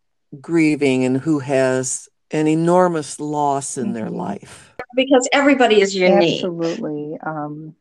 grieving 0.40 1.04
and 1.04 1.18
who 1.18 1.40
has 1.40 2.08
an 2.30 2.46
enormous 2.46 3.18
loss 3.18 3.76
in 3.76 3.86
mm-hmm. 3.86 3.94
their 3.94 4.10
life 4.10 4.67
because 4.94 5.28
everybody 5.32 5.80
is 5.80 5.94
unique. 5.94 6.44
Absolutely. 6.44 7.18
Um, 7.24 7.74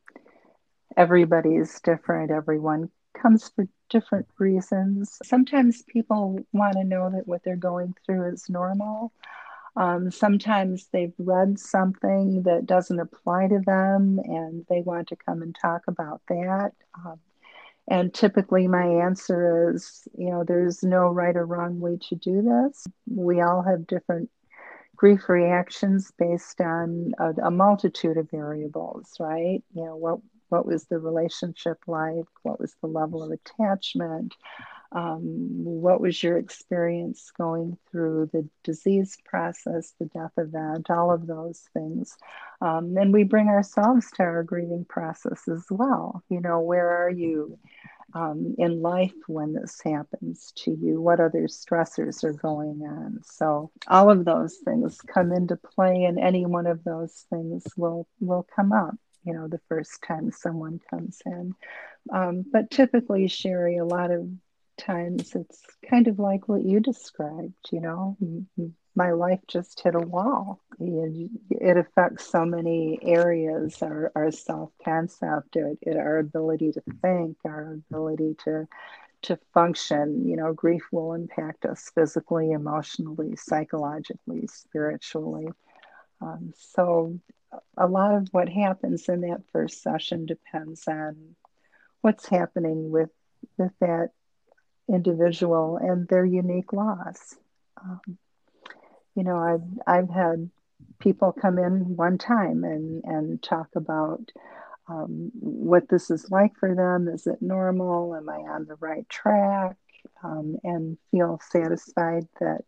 everybody's 0.96 1.80
different. 1.82 2.32
Everyone 2.32 2.90
comes 3.14 3.50
for 3.50 3.68
different 3.90 4.28
reasons. 4.38 5.18
Sometimes 5.24 5.84
people 5.84 6.40
want 6.52 6.74
to 6.74 6.84
know 6.84 7.10
that 7.10 7.28
what 7.28 7.44
they're 7.44 7.56
going 7.56 7.96
through 8.06 8.34
is 8.34 8.50
normal. 8.50 9.12
Um, 9.76 10.10
sometimes 10.10 10.88
they've 10.92 11.14
read 11.20 11.60
something 11.60 12.44
that 12.44 12.66
doesn't 12.66 13.00
apply 13.00 13.48
to 13.50 13.60
them 13.60 14.20
and 14.24 14.66
they 14.70 14.82
want 14.82 15.08
to 15.10 15.16
come 15.16 15.44
and 15.44 15.56
talk 15.62 15.84
about 15.88 16.22
that. 16.30 16.72
Um, 16.96 17.20
and 17.88 18.14
typically, 18.14 18.68
my 18.68 18.86
answer 18.86 19.72
is 19.74 20.08
you 20.18 20.30
know, 20.30 20.44
there's 20.44 20.84
no 20.84 21.08
right 21.10 21.36
or 21.36 21.46
wrong 21.46 21.80
way 21.80 21.98
to 22.10 22.16
do 22.16 22.42
this. 22.42 22.86
We 23.08 23.42
all 23.42 23.62
have 23.62 23.88
different 23.88 24.30
grief 24.98 25.30
reactions 25.30 26.12
based 26.18 26.60
on 26.60 27.14
a, 27.20 27.30
a, 27.44 27.52
multitude 27.52 28.18
of 28.18 28.30
variables, 28.32 29.14
right? 29.20 29.64
You 29.74 29.86
know, 29.86 29.96
what 29.96 30.20
what 30.50 30.66
was 30.66 30.86
the 30.86 30.98
relationship 30.98 31.78
like? 31.88 32.26
What 32.44 32.60
was 32.60 32.76
the 32.82 32.88
level 32.88 33.24
of 33.24 33.32
attachment? 33.32 34.34
Um, 34.94 35.66
what 35.66 36.00
was 36.00 36.24
your 36.24 36.38
experience 36.38 37.32
going 37.38 37.78
through 37.92 38.30
the 38.32 38.48
disease 38.64 39.18
process, 39.26 39.94
the 40.00 40.06
death 40.06 40.32
event, 40.38 40.90
all 40.90 41.12
of 41.12 41.28
those 41.28 41.62
things? 41.74 42.16
Um, 42.62 42.96
and 42.98 43.12
we 43.12 43.24
bring 43.24 43.50
ourselves 43.50 44.10
to 44.16 44.24
our 44.24 44.44
grieving 44.44 44.86
process 44.86 45.48
as 45.50 45.66
well. 45.70 46.24
You 46.30 46.40
know, 46.40 46.62
where 46.62 47.04
are 47.04 47.10
you? 47.10 47.60
Um, 48.14 48.56
in 48.58 48.82
life 48.82 49.14
when 49.28 49.54
this 49.54 49.82
happens 49.84 50.54
to 50.58 50.72
you, 50.72 51.02
what 51.02 51.20
other 51.20 51.48
stressors 51.48 52.24
are 52.24 52.34
going 52.34 52.82
on. 52.84 53.20
So 53.24 53.72
all 53.88 54.10
of 54.10 54.26
those 54.26 54.58
things 54.64 55.02
come 55.02 55.32
into 55.32 55.58
play, 55.58 56.06
and 56.06 56.20
any 56.20 56.46
one 56.46 56.68
of 56.68 56.84
those 56.84 57.26
things 57.30 57.64
will 57.76 58.08
will 58.20 58.48
come 58.56 58.72
up. 58.72 58.96
You 59.24 59.34
know, 59.34 59.48
the 59.48 59.62
first 59.68 60.02
time 60.08 60.32
someone 60.32 60.80
comes 60.90 61.22
in, 61.26 61.54
um, 62.14 62.46
but 62.52 62.72
typically, 62.72 63.28
Sherry, 63.28 63.78
a 63.78 63.86
lot 63.86 64.12
of 64.12 64.30
times 64.78 65.36
it's 65.36 65.62
kind 65.90 66.08
of 66.08 66.20
like 66.20 66.48
what 66.48 66.64
you 66.64 66.80
described. 66.80 67.56
You 67.72 67.82
know, 67.82 68.18
my 68.98 69.12
life 69.12 69.40
just 69.48 69.80
hit 69.80 69.94
a 69.94 70.00
wall. 70.00 70.60
It 70.80 71.78
affects 71.78 72.32
so 72.32 72.46
many 72.46 72.98
areas 73.04 73.84
our, 73.84 74.12
our 74.16 74.32
self 74.32 74.72
concept, 74.84 75.56
our 75.56 76.18
ability 76.18 76.72
to 76.72 76.82
think, 77.04 77.38
our 77.46 77.74
ability 77.74 78.36
to 78.46 78.68
to 79.24 79.40
function. 79.54 80.28
You 80.28 80.36
know, 80.38 80.52
grief 80.52 80.82
will 80.92 81.14
impact 81.14 81.66
us 81.66 81.92
physically, 81.94 82.52
emotionally, 82.52 83.36
psychologically, 83.36 84.48
spiritually. 84.48 85.50
Um, 86.20 86.54
so, 86.58 87.20
a 87.78 87.88
lot 87.88 88.16
of 88.16 88.28
what 88.32 88.50
happens 88.50 89.08
in 89.10 89.22
that 89.22 89.44
first 89.52 89.84
session 89.84 90.26
depends 90.26 90.88
on 90.88 91.36
what's 92.02 92.28
happening 92.28 92.90
with 92.90 93.12
with 93.60 93.74
that 93.80 94.10
individual 94.90 95.78
and 95.78 96.08
their 96.08 96.26
unique 96.26 96.74
loss. 96.74 97.36
Um, 97.80 98.18
you 99.18 99.24
know, 99.24 99.38
I've 99.38 99.64
I've 99.88 100.10
had 100.10 100.50
people 101.00 101.32
come 101.32 101.58
in 101.58 101.96
one 101.96 102.20
time 102.20 102.64
and 102.64 103.04
and 103.04 103.42
talk 103.42 103.70
about 103.76 104.32
um, 104.88 105.32
what 105.40 105.90
this 105.90 106.12
is 106.12 106.30
like 106.30 106.56
for 106.56 106.76
them. 106.76 107.08
Is 107.08 107.26
it 107.26 107.42
normal? 107.42 108.16
Am 108.16 108.30
I 108.30 108.38
on 108.38 108.66
the 108.66 108.76
right 108.76 109.10
track? 109.10 109.76
Um, 110.24 110.58
and 110.64 110.98
feel 111.12 111.40
satisfied 111.52 112.28
that 112.40 112.62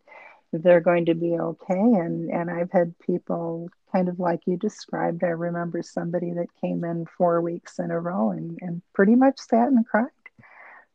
they're 0.52 0.80
going 0.80 1.06
to 1.06 1.14
be 1.14 1.38
okay. 1.38 1.74
And 1.74 2.30
and 2.30 2.50
I've 2.50 2.72
had 2.72 2.98
people 2.98 3.70
kind 3.92 4.08
of 4.08 4.18
like 4.18 4.40
you 4.46 4.56
described. 4.56 5.22
I 5.22 5.28
remember 5.28 5.82
somebody 5.82 6.32
that 6.32 6.48
came 6.60 6.82
in 6.84 7.06
four 7.16 7.40
weeks 7.40 7.78
in 7.78 7.92
a 7.92 8.00
row 8.00 8.30
and, 8.30 8.58
and 8.60 8.82
pretty 8.92 9.14
much 9.14 9.38
sat 9.38 9.68
and 9.68 9.86
cried 9.86 10.08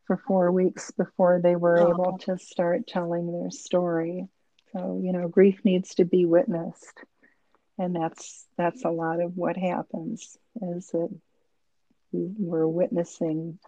for 0.06 0.18
four 0.18 0.52
weeks 0.52 0.92
before 0.92 1.40
they 1.42 1.56
were 1.56 1.78
able 1.78 2.18
to 2.20 2.38
start 2.38 2.88
telling 2.88 3.32
their 3.32 3.52
story. 3.52 4.28
So, 4.76 5.00
you 5.02 5.14
know, 5.14 5.28
grief 5.28 5.60
needs 5.64 5.96
to 5.96 6.06
be 6.06 6.26
witnessed. 6.26 7.00
And 7.78 7.96
that's 7.96 8.46
that's 8.58 8.84
a 8.84 8.90
lot 8.90 9.22
of 9.22 9.38
what 9.38 9.58
happens 9.58 10.38
is 10.62 10.88
that 10.88 11.10
we're 12.12 12.68
witnessing 12.68 13.60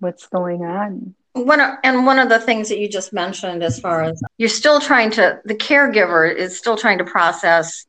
what's 0.00 0.26
going 0.26 0.64
on. 0.64 1.14
One 1.34 1.60
and 1.60 2.06
one 2.06 2.18
of 2.18 2.28
the 2.28 2.40
things 2.40 2.68
that 2.68 2.78
you 2.78 2.88
just 2.88 3.12
mentioned 3.12 3.62
as 3.62 3.78
far 3.78 4.02
as 4.02 4.20
you're 4.38 4.48
still 4.48 4.80
trying 4.80 5.10
to 5.12 5.40
the 5.44 5.54
caregiver 5.54 6.34
is 6.34 6.58
still 6.58 6.76
trying 6.76 6.98
to 6.98 7.04
process 7.04 7.86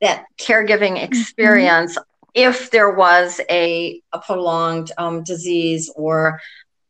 that 0.00 0.26
caregiving 0.38 0.94
mm-hmm. 0.94 1.04
experience 1.04 1.92
mm-hmm. 1.96 2.30
if 2.34 2.70
there 2.70 2.90
was 2.90 3.40
a, 3.50 4.00
a 4.12 4.18
prolonged 4.20 4.92
um, 4.98 5.22
disease 5.24 5.90
or 5.96 6.40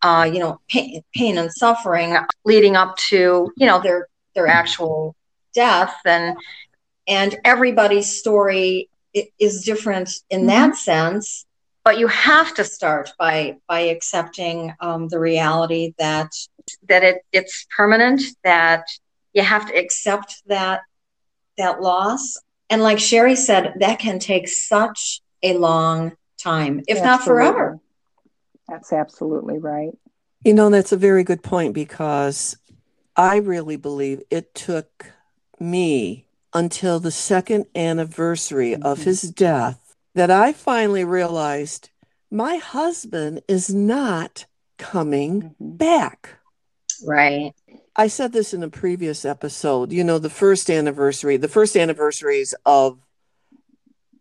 uh, 0.02 0.28
you 0.30 0.40
know 0.40 0.60
pain, 0.68 1.02
pain 1.14 1.38
and 1.38 1.52
suffering 1.52 2.16
leading 2.44 2.76
up 2.76 2.96
to 2.96 3.50
you 3.56 3.66
know 3.66 3.80
their 3.80 4.08
their 4.34 4.46
actual 4.46 5.14
death 5.54 5.96
and 6.04 6.36
and 7.06 7.36
everybody's 7.44 8.18
story 8.18 8.88
is 9.38 9.64
different 9.64 10.10
in 10.30 10.40
mm-hmm. 10.40 10.48
that 10.48 10.76
sense 10.76 11.46
but 11.84 11.98
you 11.98 12.08
have 12.08 12.54
to 12.54 12.64
start 12.64 13.12
by 13.18 13.56
by 13.68 13.80
accepting 13.80 14.74
um, 14.80 15.08
the 15.08 15.18
reality 15.18 15.94
that 15.98 16.30
that 16.88 17.04
it, 17.04 17.18
it's 17.32 17.66
permanent 17.76 18.22
that 18.42 18.84
you 19.34 19.42
have 19.42 19.66
to 19.66 19.74
accept 19.74 20.42
that 20.46 20.80
that 21.56 21.80
loss 21.80 22.36
and 22.70 22.82
like 22.82 22.98
sherry 22.98 23.36
said 23.36 23.74
that 23.78 23.98
can 23.98 24.18
take 24.18 24.48
such 24.48 25.20
a 25.42 25.56
long 25.56 26.12
time 26.38 26.80
if 26.88 26.98
absolutely. 26.98 27.04
not 27.04 27.24
forever 27.24 27.80
that's 28.66 28.92
absolutely 28.92 29.58
right 29.58 29.96
you 30.44 30.54
know 30.54 30.70
that's 30.70 30.92
a 30.92 30.96
very 30.96 31.22
good 31.22 31.42
point 31.42 31.74
because 31.74 32.56
I 33.16 33.36
really 33.36 33.76
believe 33.76 34.22
it 34.30 34.54
took 34.54 35.12
me 35.60 36.26
until 36.52 37.00
the 37.00 37.10
second 37.10 37.66
anniversary 37.74 38.72
mm-hmm. 38.72 38.82
of 38.82 39.04
his 39.04 39.22
death 39.22 39.94
that 40.14 40.30
I 40.30 40.52
finally 40.52 41.04
realized 41.04 41.90
my 42.30 42.56
husband 42.56 43.42
is 43.48 43.72
not 43.72 44.46
coming 44.78 45.42
mm-hmm. 45.42 45.76
back. 45.76 46.38
Right. 47.04 47.52
I 47.96 48.08
said 48.08 48.32
this 48.32 48.54
in 48.54 48.62
a 48.62 48.70
previous 48.70 49.24
episode. 49.24 49.92
You 49.92 50.02
know, 50.02 50.18
the 50.18 50.30
first 50.30 50.68
anniversary, 50.68 51.36
the 51.36 51.48
first 51.48 51.76
anniversaries 51.76 52.54
of 52.66 52.98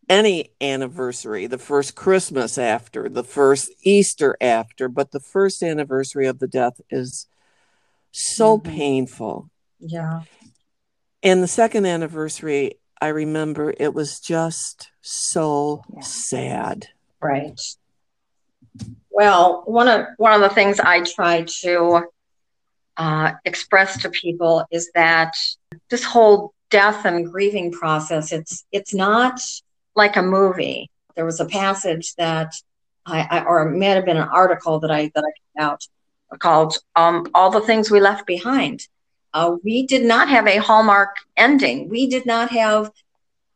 any 0.10 0.52
anniversary, 0.62 1.48
the 1.48 1.58
first 1.58 1.96
Christmas 1.96 2.58
after, 2.58 3.10
the 3.10 3.24
first 3.24 3.72
Easter 3.82 4.38
after, 4.42 4.90
but 4.90 5.12
the 5.12 5.20
first 5.20 5.64
anniversary 5.64 6.28
of 6.28 6.40
the 6.40 6.48
death 6.48 6.82
is 6.90 7.28
so 8.14 8.58
mm-hmm. 8.58 8.72
painful. 8.72 9.50
Yeah. 9.80 10.22
And 11.22 11.44
the 11.44 11.48
second 11.48 11.86
anniversary, 11.86 12.76
I 13.02 13.08
remember 13.08 13.74
it 13.78 13.94
was 13.94 14.20
just 14.20 14.92
so 15.02 15.84
yeah. 15.94 16.02
sad. 16.02 16.88
Right. 17.22 17.60
Well, 19.10 19.64
one 19.66 19.88
of 19.88 20.08
one 20.18 20.34
of 20.34 20.42
the 20.42 20.54
things 20.54 20.80
I 20.80 21.02
try 21.02 21.46
to 21.62 22.04
uh, 22.98 23.32
express 23.46 24.02
to 24.02 24.10
people 24.10 24.66
is 24.72 24.92
that 24.96 25.34
this 25.90 26.04
whole 26.04 26.54
death 26.70 27.06
and 27.06 27.32
grieving 27.32 27.72
process 27.72 28.32
it's 28.32 28.66
it's 28.72 28.94
not 28.94 29.40
like 29.96 30.16
a 30.16 30.24
movie. 30.24 30.90
There 31.16 31.26
was 31.26 31.40
a 31.40 31.46
passage 31.46 32.16
that 32.16 32.54
I, 33.06 33.28
I 33.30 33.44
or 33.44 33.68
it 33.68 33.78
may 33.78 33.90
have 33.90 34.06
been 34.06 34.18
an 34.18 34.28
article 34.28 34.80
that 34.80 34.92
I 34.92 35.12
that 35.14 35.24
I 35.24 35.32
put 35.56 35.64
out 35.64 35.88
called 36.40 36.78
um, 36.96 37.28
"All 37.34 37.50
the 37.50 37.62
Things 37.62 37.92
We 37.92 38.00
Left 38.00 38.26
Behind." 38.26 38.88
Uh, 39.34 39.56
we 39.64 39.88
did 39.88 40.06
not 40.06 40.30
have 40.30 40.48
a 40.48 40.58
hallmark 40.58 41.18
ending. 41.36 41.90
We 41.90 42.08
did 42.08 42.26
not 42.26 42.52
have 42.52 42.92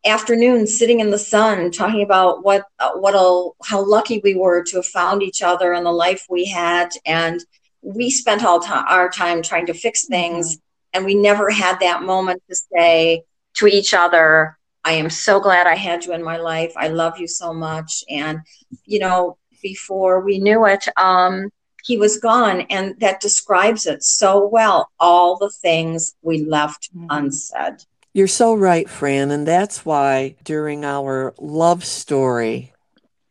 afternoons 0.06 0.78
sitting 0.78 1.00
in 1.00 1.10
the 1.10 1.18
sun 1.18 1.72
talking 1.72 2.02
about 2.02 2.44
what 2.44 2.66
uh, 2.80 2.92
what 2.94 3.14
a, 3.16 3.50
how 3.66 3.84
lucky 3.86 4.22
we 4.24 4.36
were 4.36 4.64
to 4.64 4.78
have 4.78 4.86
found 4.86 5.22
each 5.22 5.42
other 5.42 5.74
and 5.74 5.86
the 5.86 5.92
life 5.92 6.26
we 6.30 6.46
had 6.46 6.90
and 7.06 7.44
we 7.82 8.10
spent 8.10 8.44
all 8.44 8.60
t- 8.60 8.70
our 8.72 9.10
time 9.10 9.42
trying 9.42 9.66
to 9.66 9.74
fix 9.74 10.06
things 10.06 10.54
mm-hmm. 10.54 10.60
and 10.94 11.06
we 11.06 11.16
never 11.16 11.50
had 11.50 11.80
that 11.80 12.04
moment 12.04 12.42
to 12.50 12.56
say 12.74 13.24
to 13.54 13.68
each 13.68 13.94
other 13.94 14.58
i 14.86 14.94
am 14.94 15.10
so 15.10 15.40
glad 15.40 15.68
i 15.68 15.76
had 15.76 16.06
you 16.06 16.14
in 16.14 16.24
my 16.24 16.38
life 16.38 16.72
i 16.78 16.88
love 16.88 17.20
you 17.20 17.28
so 17.28 17.54
much 17.54 18.04
and 18.10 18.40
you 18.86 19.00
know 19.00 19.38
before 19.62 20.22
we 20.22 20.40
knew 20.40 20.66
it 20.66 20.88
um, 20.98 21.50
he 21.88 21.98
was 21.98 22.18
gone 22.18 22.62
and 22.70 23.00
that 23.00 23.22
describes 23.22 23.86
it 23.86 24.04
so 24.04 24.46
well 24.46 24.92
all 25.00 25.38
the 25.38 25.50
things 25.50 26.14
we 26.22 26.44
left 26.44 26.90
mm-hmm. 26.96 27.08
unsaid 27.10 27.84
you're 28.14 28.28
so 28.28 28.54
right 28.54 28.90
fran 28.90 29.32
and 29.32 29.48
that's 29.48 29.86
why 29.86 30.36
during 30.44 30.84
our 30.84 31.34
love 31.40 31.84
story 31.84 32.74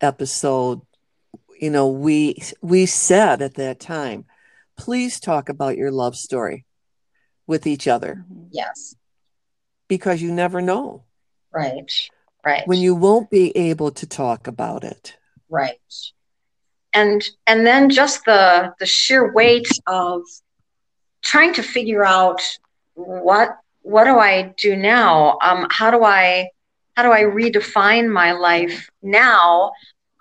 episode 0.00 0.80
you 1.60 1.70
know 1.70 1.88
we 1.88 2.36
we 2.62 2.86
said 2.86 3.42
at 3.42 3.54
that 3.54 3.78
time 3.78 4.24
please 4.76 5.18
talk 5.18 5.48
about 5.48 5.76
your 5.76 5.90
love 5.90 6.16
story 6.16 6.64
with 7.46 7.66
each 7.66 7.88
other. 7.88 8.24
Mm-hmm. 8.30 8.48
Yes. 8.52 8.94
Because 9.88 10.20
you 10.20 10.32
never 10.32 10.60
know. 10.60 11.04
Right. 11.52 11.90
Right. 12.44 12.66
When 12.66 12.78
you 12.78 12.94
won't 12.94 13.30
be 13.30 13.56
able 13.56 13.90
to 13.92 14.06
talk 14.06 14.46
about 14.46 14.84
it. 14.84 15.16
Right. 15.48 15.78
And 16.96 17.22
and 17.46 17.66
then 17.66 17.90
just 17.90 18.24
the 18.24 18.74
the 18.80 18.86
sheer 18.86 19.30
weight 19.32 19.68
of 19.86 20.22
trying 21.22 21.52
to 21.54 21.62
figure 21.62 22.04
out 22.04 22.40
what 22.94 23.58
what 23.82 24.04
do 24.04 24.18
I 24.18 24.54
do 24.56 24.74
now? 24.74 25.38
Um, 25.42 25.66
how 25.70 25.90
do 25.90 26.02
I 26.02 26.48
how 26.96 27.02
do 27.02 27.12
I 27.12 27.22
redefine 27.22 28.10
my 28.10 28.32
life 28.32 28.88
now? 29.02 29.72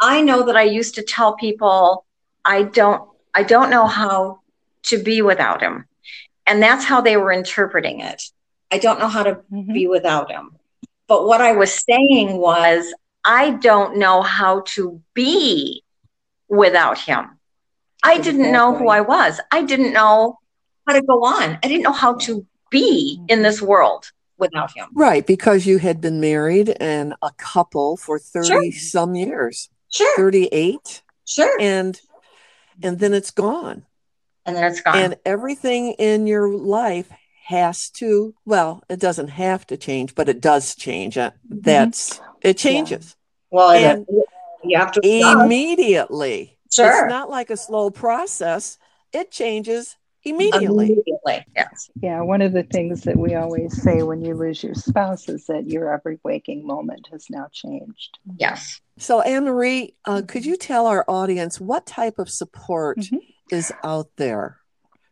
I 0.01 0.21
know 0.21 0.43
that 0.43 0.57
I 0.57 0.63
used 0.63 0.95
to 0.95 1.01
tell 1.01 1.35
people 1.35 2.05
I 2.43 2.63
don't 2.63 3.09
I 3.33 3.43
don't 3.43 3.69
know 3.69 3.87
how 3.87 4.41
to 4.87 5.01
be 5.01 5.21
without 5.21 5.61
him. 5.61 5.85
And 6.45 6.61
that's 6.61 6.83
how 6.83 6.99
they 6.99 7.15
were 7.15 7.31
interpreting 7.31 8.01
it. 8.01 8.21
I 8.69 8.79
don't 8.79 8.99
know 8.99 9.07
how 9.07 9.23
to 9.23 9.35
mm-hmm. 9.51 9.71
be 9.71 9.87
without 9.87 10.29
him. 10.29 10.57
But 11.07 11.25
what 11.25 11.39
I 11.39 11.53
was 11.53 11.83
saying 11.89 12.37
was, 12.37 12.93
I 13.23 13.51
don't 13.51 13.97
know 13.97 14.21
how 14.21 14.61
to 14.75 15.01
be 15.13 15.83
without 16.47 16.99
him. 16.99 17.39
I 18.03 18.19
didn't 18.19 18.51
know 18.51 18.75
who 18.75 18.87
I 18.87 19.01
was. 19.01 19.39
I 19.51 19.63
didn't 19.63 19.93
know 19.93 20.37
how 20.87 20.93
to 20.93 21.01
go 21.01 21.25
on. 21.25 21.57
I 21.63 21.67
didn't 21.67 21.83
know 21.83 21.91
how 21.91 22.15
to 22.15 22.45
be 22.69 23.19
in 23.27 23.41
this 23.41 23.61
world 23.61 24.11
without 24.37 24.71
him. 24.75 24.87
Right, 24.93 25.25
because 25.25 25.65
you 25.65 25.77
had 25.77 26.01
been 26.01 26.19
married 26.19 26.69
and 26.79 27.15
a 27.21 27.31
couple 27.37 27.97
for 27.97 28.19
30 28.19 28.47
sure. 28.47 28.71
some 28.73 29.15
years. 29.15 29.69
Sure. 29.89 30.15
38. 30.17 31.01
Sure. 31.25 31.57
And 31.59 31.99
and 32.83 32.99
then 32.99 33.13
it's 33.13 33.31
gone 33.31 33.85
and 34.45 34.55
then 34.55 34.71
it's 34.71 34.81
gone. 34.81 34.97
And 34.97 35.17
everything 35.25 35.93
in 35.93 36.27
your 36.27 36.49
life 36.49 37.09
has 37.45 37.89
to, 37.91 38.33
well, 38.45 38.83
it 38.89 38.99
doesn't 38.99 39.29
have 39.29 39.65
to 39.67 39.77
change, 39.77 40.15
but 40.15 40.29
it 40.29 40.41
does 40.41 40.75
change. 40.75 41.17
Uh, 41.17 41.31
mm-hmm. 41.31 41.59
That's, 41.61 42.21
it 42.41 42.57
changes. 42.57 43.15
Yeah. 43.51 43.57
Well, 43.57 43.71
and 43.71 44.07
you 44.69 44.77
have 44.77 44.91
to 44.93 45.01
immediately. 45.03 46.57
Sure. 46.71 47.05
It's 47.05 47.09
not 47.09 47.29
like 47.29 47.49
a 47.49 47.57
slow 47.57 47.89
process, 47.89 48.77
it 49.13 49.31
changes 49.31 49.95
immediately. 50.23 50.85
Immediately, 50.85 51.45
yes. 51.55 51.89
Yeah, 52.01 52.21
one 52.21 52.41
of 52.41 52.51
the 52.51 52.63
things 52.63 53.03
that 53.03 53.17
we 53.17 53.35
always 53.35 53.81
say 53.81 54.01
when 54.01 54.25
you 54.25 54.33
lose 54.33 54.63
your 54.63 54.73
spouse 54.73 55.29
is 55.29 55.45
that 55.45 55.69
your 55.69 55.93
every 55.93 56.19
waking 56.23 56.65
moment 56.65 57.07
has 57.11 57.27
now 57.29 57.47
changed. 57.51 58.17
Yes. 58.37 58.81
So, 58.97 59.21
Anne 59.21 59.45
Marie, 59.45 59.95
uh, 60.05 60.23
could 60.27 60.45
you 60.45 60.57
tell 60.57 60.87
our 60.87 61.05
audience 61.07 61.61
what 61.61 61.85
type 61.85 62.19
of 62.19 62.29
support 62.29 62.97
mm-hmm 62.99 63.17
is 63.51 63.71
out 63.83 64.09
there 64.17 64.59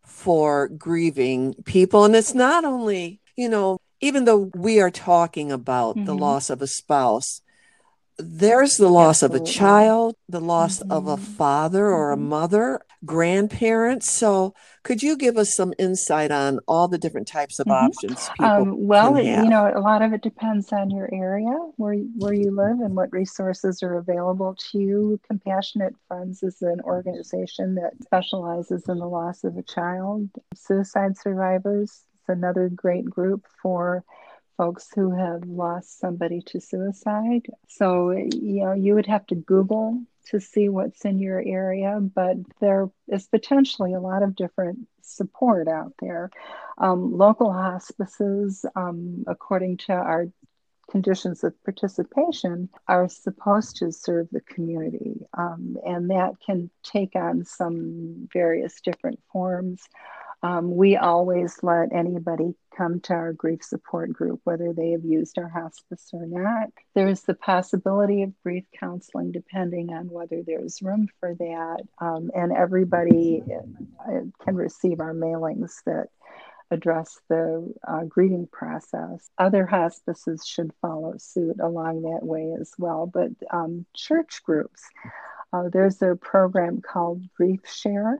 for 0.06 0.68
grieving 0.68 1.54
people. 1.66 2.06
And 2.06 2.16
it's 2.16 2.34
not 2.34 2.66
only, 2.66 3.22
you 3.36 3.50
know, 3.50 3.80
even 4.02 4.26
though 4.26 4.52
we 4.56 4.80
are 4.80 4.92
talking 4.92 5.52
about 5.52 5.96
mm-hmm. 5.96 6.06
the 6.06 6.16
loss 6.16 6.50
of 6.50 6.62
a 6.62 6.68
spouse, 6.68 7.42
there's 8.18 8.78
the 8.78 8.90
loss 8.90 9.24
Absolutely. 9.24 9.50
of 9.50 9.56
a 9.56 9.60
child, 9.60 10.16
the 10.30 10.40
loss 10.40 10.80
mm-hmm. 10.80 10.92
of 10.92 11.08
a 11.08 11.16
mm-hmm. 11.16 11.24
father 11.24 11.88
or 11.88 12.12
a 12.12 12.16
mm-hmm. 12.16 12.30
mother, 12.30 12.82
grandparents. 13.06 14.12
So, 14.12 14.54
could 14.84 15.02
you 15.02 15.16
give 15.16 15.38
us 15.38 15.56
some 15.56 15.74
insight 15.80 16.30
on 16.30 16.60
all 16.68 16.88
the 16.88 16.98
different 16.98 17.28
types 17.28 17.60
of 17.60 17.66
mm-hmm. 17.66 17.86
options 17.86 18.30
people 18.30 18.46
um, 18.46 18.88
well 18.88 19.20
you 19.20 19.50
know 19.50 19.72
a 19.74 19.80
lot 19.80 20.02
of 20.02 20.14
it 20.14 20.22
depends 20.22 20.72
on 20.72 20.90
your 20.90 21.10
area 21.14 21.56
where 21.78 21.96
where 22.18 22.34
you 22.34 22.52
live 22.52 22.80
and 22.80 22.96
what 22.96 23.12
resources 23.12 23.82
are 23.82 23.98
available 23.98 24.56
to 24.56 24.80
you 24.80 25.20
compassionate 25.26 25.96
friends 26.08 26.44
is 26.44 26.62
an 26.62 26.82
organization 26.82 27.76
that 27.76 27.94
specializes 28.04 28.84
in 28.88 29.00
the 29.00 29.08
loss 29.08 29.44
of 29.44 29.58
a 29.58 29.64
child 29.64 30.30
suicide 30.54 31.18
survivors 31.18 31.90
is 31.90 32.04
another 32.28 32.70
great 32.70 33.06
group 33.06 33.46
for 33.62 34.04
folks 34.58 34.90
who 34.94 35.12
have 35.12 35.44
lost 35.46 36.00
somebody 36.00 36.42
to 36.42 36.60
suicide. 36.60 37.48
So, 37.68 38.12
you 38.12 38.64
know, 38.64 38.74
you 38.74 38.96
would 38.96 39.08
have 39.08 39.26
to 39.28 39.36
Google 39.36 40.02
to 40.28 40.40
see 40.40 40.70
what's 40.70 41.06
in 41.06 41.20
your 41.20 41.42
area, 41.46 42.00
but 42.00 42.38
there 42.60 42.90
is 43.08 43.28
potentially 43.28 43.94
a 43.94 44.00
lot 44.00 44.24
of 44.24 44.36
different 44.36 44.80
support 45.02 45.68
out 45.68 45.94
there. 46.00 46.30
Um, 46.78 47.18
local 47.18 47.52
hospices, 47.52 48.66
um, 48.76 49.26
according 49.28 49.78
to 49.78 49.94
our 49.94 50.28
conditions 50.90 51.44
of 51.44 51.62
participation, 51.64 52.70
are 52.88 53.10
supposed 53.10 53.78
to 53.78 53.92
serve 53.92 54.28
the 54.32 54.42
community, 54.42 55.26
um, 55.38 55.78
and 55.86 56.10
that 56.10 56.34
can 56.46 56.70
take 56.84 57.16
on 57.16 57.46
some 57.46 58.28
various 58.32 58.80
different 58.82 59.20
forms. 59.32 59.82
Um, 60.44 60.76
we 60.76 60.98
always 60.98 61.58
let 61.64 61.94
anybody 61.94 62.54
come 62.76 63.00
to 63.02 63.14
our 63.14 63.32
grief 63.32 63.64
support 63.64 64.12
group, 64.12 64.42
whether 64.44 64.74
they 64.74 64.92
have 64.92 65.06
used 65.06 65.38
our 65.38 65.48
hospice 65.48 66.10
or 66.12 66.26
not. 66.26 66.68
There's 66.96 67.22
the 67.22 67.34
possibility 67.34 68.24
of 68.24 68.34
grief 68.44 68.66
counseling 68.78 69.32
depending 69.32 69.94
on 69.94 70.10
whether 70.10 70.42
there's 70.46 70.82
room 70.82 71.08
for 71.22 71.34
that. 71.36 71.78
Um, 72.00 72.30
and 72.36 72.52
everybody 72.52 73.42
uh, 74.06 74.20
can 74.44 74.56
receive 74.56 75.00
our 75.00 75.14
mailings 75.14 75.72
that 75.86 76.08
address 76.72 77.22
the 77.30 77.74
uh, 77.88 78.04
grieving 78.04 78.48
process. 78.52 79.30
Other 79.38 79.66
hospices 79.66 80.46
should 80.46 80.74
follow 80.82 81.14
suit 81.18 81.60
along 81.62 82.02
that 82.02 82.26
way 82.26 82.54
as 82.60 82.72
well. 82.78 83.06
But 83.06 83.30
um, 83.52 83.86
church 83.96 84.42
groups, 84.44 84.82
uh, 85.54 85.70
there's 85.72 86.02
a 86.02 86.16
program 86.16 86.82
called 86.82 87.22
Grief 87.36 87.62
Share 87.66 88.20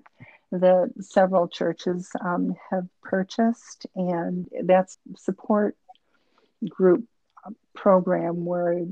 that 0.60 0.94
several 1.00 1.48
churches 1.48 2.12
um, 2.24 2.56
have 2.70 2.88
purchased, 3.02 3.86
and 3.96 4.48
that's 4.64 4.98
support 5.18 5.76
group 6.70 7.06
program 7.74 8.46
where 8.46 8.86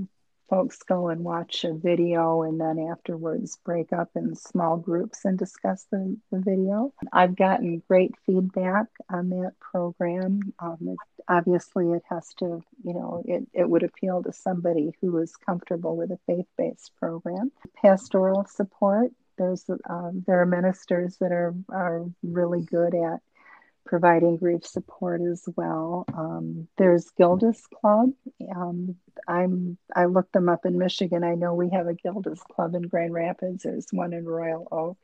folks 0.52 0.84
go 0.84 1.08
and 1.08 1.24
watch 1.24 1.64
a 1.64 1.74
video 1.74 2.42
and 2.42 2.60
then 2.60 2.78
afterwards 2.92 3.58
break 3.64 3.94
up 3.94 4.10
in 4.16 4.36
small 4.36 4.76
groups 4.76 5.24
and 5.24 5.40
discuss 5.40 5.88
the, 5.92 6.18
the 6.30 6.40
video. 6.40 6.94
I've 7.14 7.38
gotten 7.38 7.82
great 7.88 8.12
feedback 8.26 8.88
on 9.10 9.30
that 9.30 9.54
program. 9.62 10.42
Um, 10.60 10.78
it, 10.82 10.98
obviously, 11.30 11.92
it 11.94 12.04
has 12.10 12.34
to, 12.40 12.62
you 12.84 12.94
know, 12.94 13.24
it, 13.26 13.48
it 13.54 13.70
would 13.70 13.84
appeal 13.84 14.22
to 14.24 14.34
somebody 14.34 14.92
who 15.00 15.18
is 15.20 15.38
comfortable 15.38 15.96
with 15.96 16.12
a 16.12 16.20
faith 16.28 16.48
based 16.58 16.92
program. 17.00 17.54
Pastoral 17.82 18.46
support 18.46 19.12
um, 19.90 20.24
there 20.28 20.42
are 20.42 20.46
ministers 20.46 21.18
that 21.18 21.32
are 21.32 21.54
are 21.70 22.06
really 22.24 22.62
good 22.62 22.94
at 22.96 23.20
providing 23.86 24.38
grief 24.38 24.66
support 24.66 25.22
as 25.22 25.44
well. 25.56 26.06
Um, 26.14 26.68
there's 26.78 27.10
Gilda's 27.18 27.66
Club. 27.68 28.12
Um, 28.56 28.96
I'm 29.28 29.78
I 29.96 30.06
looked 30.06 30.34
them 30.34 30.50
up 30.50 30.66
in 30.66 30.78
Michigan. 30.78 31.24
I 31.24 31.36
know 31.36 31.54
we 31.54 31.70
have 31.72 31.88
a 31.88 31.94
Gilda's 31.94 32.42
Club 32.44 32.76
in 32.76 32.84
Grand 32.84 33.14
Rapids. 33.14 33.64
There's 33.64 33.88
one 33.92 34.14
in 34.14 34.26
Royal 34.26 34.68
Oak. 34.72 34.98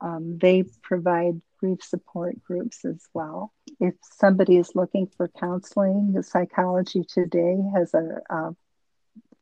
Um, 0.00 0.38
they 0.38 0.64
provide 0.82 1.40
grief 1.58 1.82
support 1.82 2.42
groups 2.42 2.84
as 2.84 3.08
well. 3.14 3.52
If 3.78 3.94
somebody 4.02 4.56
is 4.56 4.74
looking 4.74 5.06
for 5.16 5.28
counseling, 5.28 6.20
Psychology 6.22 7.04
Today 7.04 7.56
has 7.74 7.94
a, 7.94 8.20
a 8.28 8.56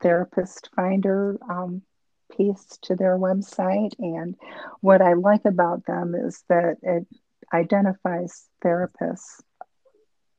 therapist 0.02 0.68
finder 0.76 1.38
um, 1.48 1.82
piece 2.36 2.78
to 2.82 2.96
their 2.96 3.16
website. 3.16 3.92
And 3.98 4.36
what 4.80 5.02
I 5.02 5.14
like 5.14 5.44
about 5.44 5.86
them 5.86 6.14
is 6.14 6.42
that 6.48 6.76
it 6.82 7.06
identifies 7.52 8.46
therapists 8.64 9.40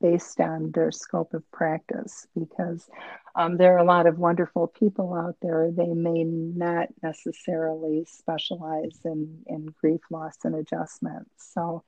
based 0.00 0.40
on 0.40 0.72
their 0.72 0.90
scope 0.90 1.32
of 1.32 1.48
practice 1.52 2.26
because 2.38 2.88
um, 3.36 3.56
there 3.56 3.74
are 3.74 3.78
a 3.78 3.84
lot 3.84 4.06
of 4.06 4.18
wonderful 4.18 4.66
people 4.66 5.14
out 5.14 5.36
there. 5.40 5.70
They 5.70 5.94
may 5.94 6.24
not 6.24 6.88
necessarily 7.02 8.04
specialize 8.06 8.98
in, 9.04 9.42
in 9.46 9.72
grief, 9.80 10.00
loss, 10.10 10.36
and 10.44 10.56
adjustment. 10.56 11.28
So 11.36 11.84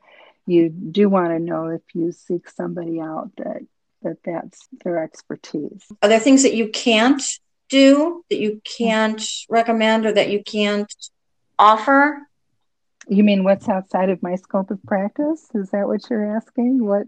you 0.47 0.69
do 0.71 1.09
want 1.09 1.31
to 1.31 1.39
know 1.41 1.67
if 1.67 1.83
you 1.93 2.13
seek 2.13 2.49
somebody 2.49 3.01
out 3.01 3.31
that, 3.39 3.63
that 4.03 4.19
that's 4.25 4.69
their 4.85 5.03
expertise. 5.03 5.85
Are 6.01 6.09
there 6.09 6.21
things 6.21 6.45
that 6.45 6.55
you 6.55 6.69
can't 6.69 7.23
do 7.69 8.25
that 8.31 8.39
you 8.39 8.61
can't 8.65 9.23
recommend 9.49 10.07
or 10.07 10.13
that 10.13 10.31
you 10.31 10.43
can't 10.43 10.93
offer? 11.59 12.21
You 13.09 13.23
mean 13.23 13.45
what's 13.45 13.69
outside 13.69 14.11
of 14.11 14.23
my 14.23 14.37
scope 14.37 14.71
of 14.71 14.83
practice? 14.85 15.47
Is 15.55 15.71
that 15.71 15.87
what 15.87 16.09
you're 16.09 16.37
asking? 16.37 16.85
What? 16.85 17.07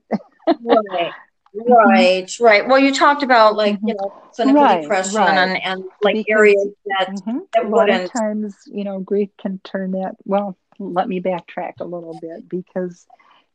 right. 0.61 1.13
Right, 1.65 2.31
right. 2.39 2.69
Well, 2.69 2.79
you 2.79 2.93
talked 2.93 3.23
about 3.23 3.57
like 3.57 3.79
you 3.83 3.95
know 3.95 4.13
clinical 4.35 4.63
right, 4.63 4.83
depression 4.83 5.17
right. 5.17 5.39
And, 5.39 5.63
and 5.65 5.85
like 6.03 6.17
because, 6.17 6.27
areas 6.29 6.69
that 6.85 7.09
mm-hmm. 7.09 7.39
that 7.55 7.65
a 7.65 7.69
lot 7.69 7.89
of 7.89 8.13
times 8.13 8.55
you 8.67 8.85
know 8.85 9.01
grief 9.01 9.31
can 9.41 9.59
turn 9.65 9.93
that. 9.93 10.17
Well, 10.25 10.57
let 10.79 11.09
me 11.09 11.21
backtrack 11.21 11.81
a 11.81 11.85
little 11.85 12.19
bit 12.21 12.47
because 12.49 13.07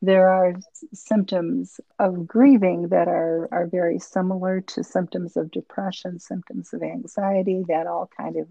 there 0.02 0.28
are 0.28 0.56
symptoms 0.92 1.80
of 2.00 2.26
grieving 2.26 2.88
that 2.88 3.06
are, 3.06 3.48
are 3.52 3.66
very 3.68 4.00
similar 4.00 4.60
to 4.60 4.82
symptoms 4.82 5.36
of 5.36 5.52
depression, 5.52 6.18
symptoms 6.18 6.74
of 6.74 6.82
anxiety, 6.82 7.62
that 7.68 7.86
all 7.86 8.10
kind 8.16 8.36
of 8.36 8.48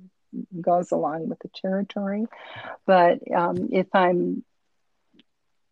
goes 0.61 0.91
along 0.91 1.27
with 1.27 1.39
the 1.39 1.49
territory. 1.49 2.25
But 2.85 3.19
um, 3.35 3.67
if 3.71 3.87
I'm 3.93 4.45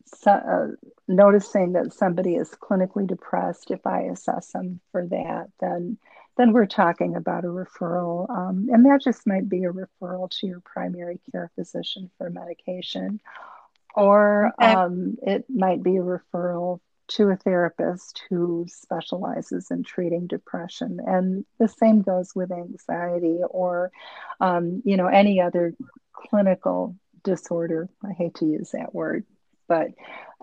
so, 0.06 0.32
uh, 0.32 0.68
noticing 1.08 1.74
that 1.74 1.94
somebody 1.94 2.36
is 2.36 2.50
clinically 2.50 3.08
depressed, 3.08 3.72
if 3.72 3.86
I 3.88 4.02
assess 4.02 4.52
them 4.52 4.82
for 4.92 5.06
that, 5.08 5.50
then 5.60 5.98
then 6.38 6.54
we're 6.54 6.68
talking 6.68 7.18
about 7.18 7.44
a 7.44 7.48
referral, 7.48 8.30
um, 8.30 8.70
and 8.72 8.86
that 8.86 9.02
just 9.02 9.28
might 9.28 9.50
be 9.50 9.66
a 9.66 9.74
referral 9.74 10.30
to 10.30 10.48
your 10.48 10.62
primary 10.62 11.20
care 11.30 11.52
physician 11.54 12.10
for 12.18 12.30
medication, 12.30 13.20
or 13.96 14.52
okay. 14.60 14.74
um, 14.74 15.18
it 15.22 15.46
might 15.50 15.84
be 15.84 15.98
a 15.98 16.02
referral 16.02 16.80
to 17.10 17.30
a 17.30 17.36
therapist 17.36 18.22
who 18.30 18.66
specializes 18.70 19.72
in 19.72 19.84
treating 19.84 20.28
depression. 20.28 21.00
And 21.06 21.46
the 21.58 21.68
same 21.68 22.02
goes 22.02 22.36
with 22.36 22.52
anxiety 22.52 23.40
or, 23.50 23.92
um, 24.40 24.84
you 24.86 24.96
know, 24.96 25.08
any 25.08 25.42
other 25.42 25.74
clinical 26.14 26.96
disorder. 27.24 27.90
I 28.04 28.14
hate 28.14 28.36
to 28.36 28.46
use 28.46 28.72
that 28.72 28.94
word, 28.94 29.26
but, 29.68 29.88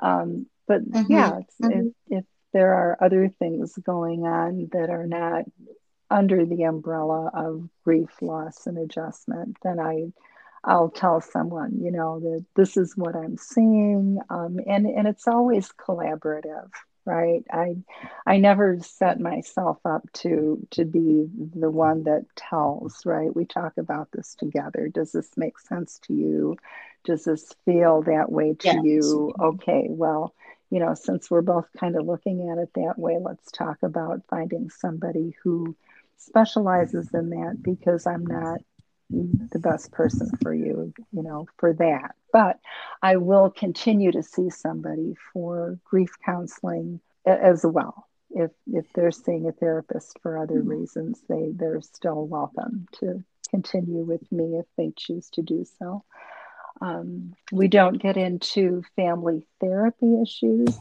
um, 0.02 0.46
but 0.66 0.88
mm-hmm. 0.90 1.12
yeah, 1.12 1.38
mm-hmm. 1.62 1.70
If, 1.70 2.18
if 2.18 2.24
there 2.52 2.74
are 2.74 2.98
other 3.00 3.28
things 3.28 3.72
going 3.84 4.26
on 4.26 4.68
that 4.72 4.90
are 4.90 5.06
not 5.06 5.44
under 6.10 6.44
the 6.44 6.64
umbrella 6.64 7.30
of 7.32 7.68
grief, 7.84 8.10
loss, 8.20 8.66
and 8.66 8.78
adjustment, 8.78 9.56
then 9.62 9.78
I 9.78 10.12
I'll 10.66 10.90
tell 10.90 11.20
someone, 11.20 11.78
you 11.80 11.92
know, 11.92 12.18
that 12.18 12.44
this 12.56 12.76
is 12.76 12.96
what 12.96 13.14
I'm 13.14 13.36
seeing, 13.36 14.18
um, 14.28 14.58
and 14.66 14.86
and 14.86 15.06
it's 15.06 15.28
always 15.28 15.70
collaborative, 15.72 16.68
right? 17.04 17.44
I 17.52 17.76
I 18.26 18.38
never 18.38 18.78
set 18.80 19.20
myself 19.20 19.78
up 19.84 20.02
to 20.14 20.66
to 20.72 20.84
be 20.84 21.28
the 21.54 21.70
one 21.70 22.02
that 22.04 22.26
tells, 22.34 23.06
right? 23.06 23.34
We 23.34 23.44
talk 23.44 23.74
about 23.78 24.08
this 24.12 24.34
together. 24.34 24.88
Does 24.88 25.12
this 25.12 25.30
make 25.36 25.60
sense 25.60 26.00
to 26.06 26.14
you? 26.14 26.56
Does 27.04 27.22
this 27.24 27.54
feel 27.64 28.02
that 28.02 28.32
way 28.32 28.54
to 28.54 28.66
yes. 28.66 28.82
you? 28.82 29.32
Okay, 29.40 29.86
well, 29.88 30.34
you 30.70 30.80
know, 30.80 30.94
since 30.94 31.30
we're 31.30 31.42
both 31.42 31.68
kind 31.78 31.96
of 31.96 32.06
looking 32.06 32.50
at 32.50 32.58
it 32.58 32.70
that 32.74 32.98
way, 32.98 33.18
let's 33.20 33.52
talk 33.52 33.78
about 33.82 34.22
finding 34.28 34.68
somebody 34.70 35.36
who 35.44 35.76
specializes 36.16 37.08
in 37.14 37.30
that 37.30 37.62
because 37.62 38.04
I'm 38.04 38.26
not 38.26 38.60
the 39.10 39.58
best 39.58 39.92
person 39.92 40.30
for 40.42 40.52
you, 40.52 40.92
you 41.12 41.22
know, 41.22 41.46
for 41.58 41.72
that. 41.74 42.14
But 42.32 42.58
I 43.02 43.16
will 43.16 43.50
continue 43.50 44.12
to 44.12 44.22
see 44.22 44.50
somebody 44.50 45.16
for 45.32 45.78
grief 45.84 46.10
counseling 46.24 47.00
as 47.24 47.64
well. 47.64 48.06
If 48.30 48.50
if 48.66 48.86
they're 48.94 49.12
seeing 49.12 49.48
a 49.48 49.52
therapist 49.52 50.18
for 50.22 50.38
other 50.38 50.60
mm-hmm. 50.60 50.68
reasons, 50.68 51.22
they 51.28 51.52
they're 51.54 51.80
still 51.80 52.26
welcome 52.26 52.86
to 53.00 53.22
continue 53.50 54.04
with 54.04 54.30
me 54.32 54.58
if 54.58 54.66
they 54.76 54.92
choose 54.96 55.30
to 55.30 55.42
do 55.42 55.64
so. 55.78 56.04
Um, 56.80 57.34
we 57.52 57.68
don't 57.68 58.02
get 58.02 58.16
into 58.16 58.82
family 58.96 59.46
therapy 59.60 60.20
issues. 60.20 60.78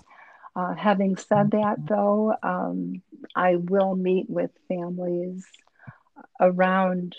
Uh, 0.56 0.74
having 0.74 1.18
said 1.18 1.52
that, 1.52 1.86
though, 1.88 2.34
um, 2.42 3.02
I 3.36 3.58
will 3.58 3.96
meet 3.96 4.30
with 4.30 4.52
families 4.68 5.46
around 6.40 7.16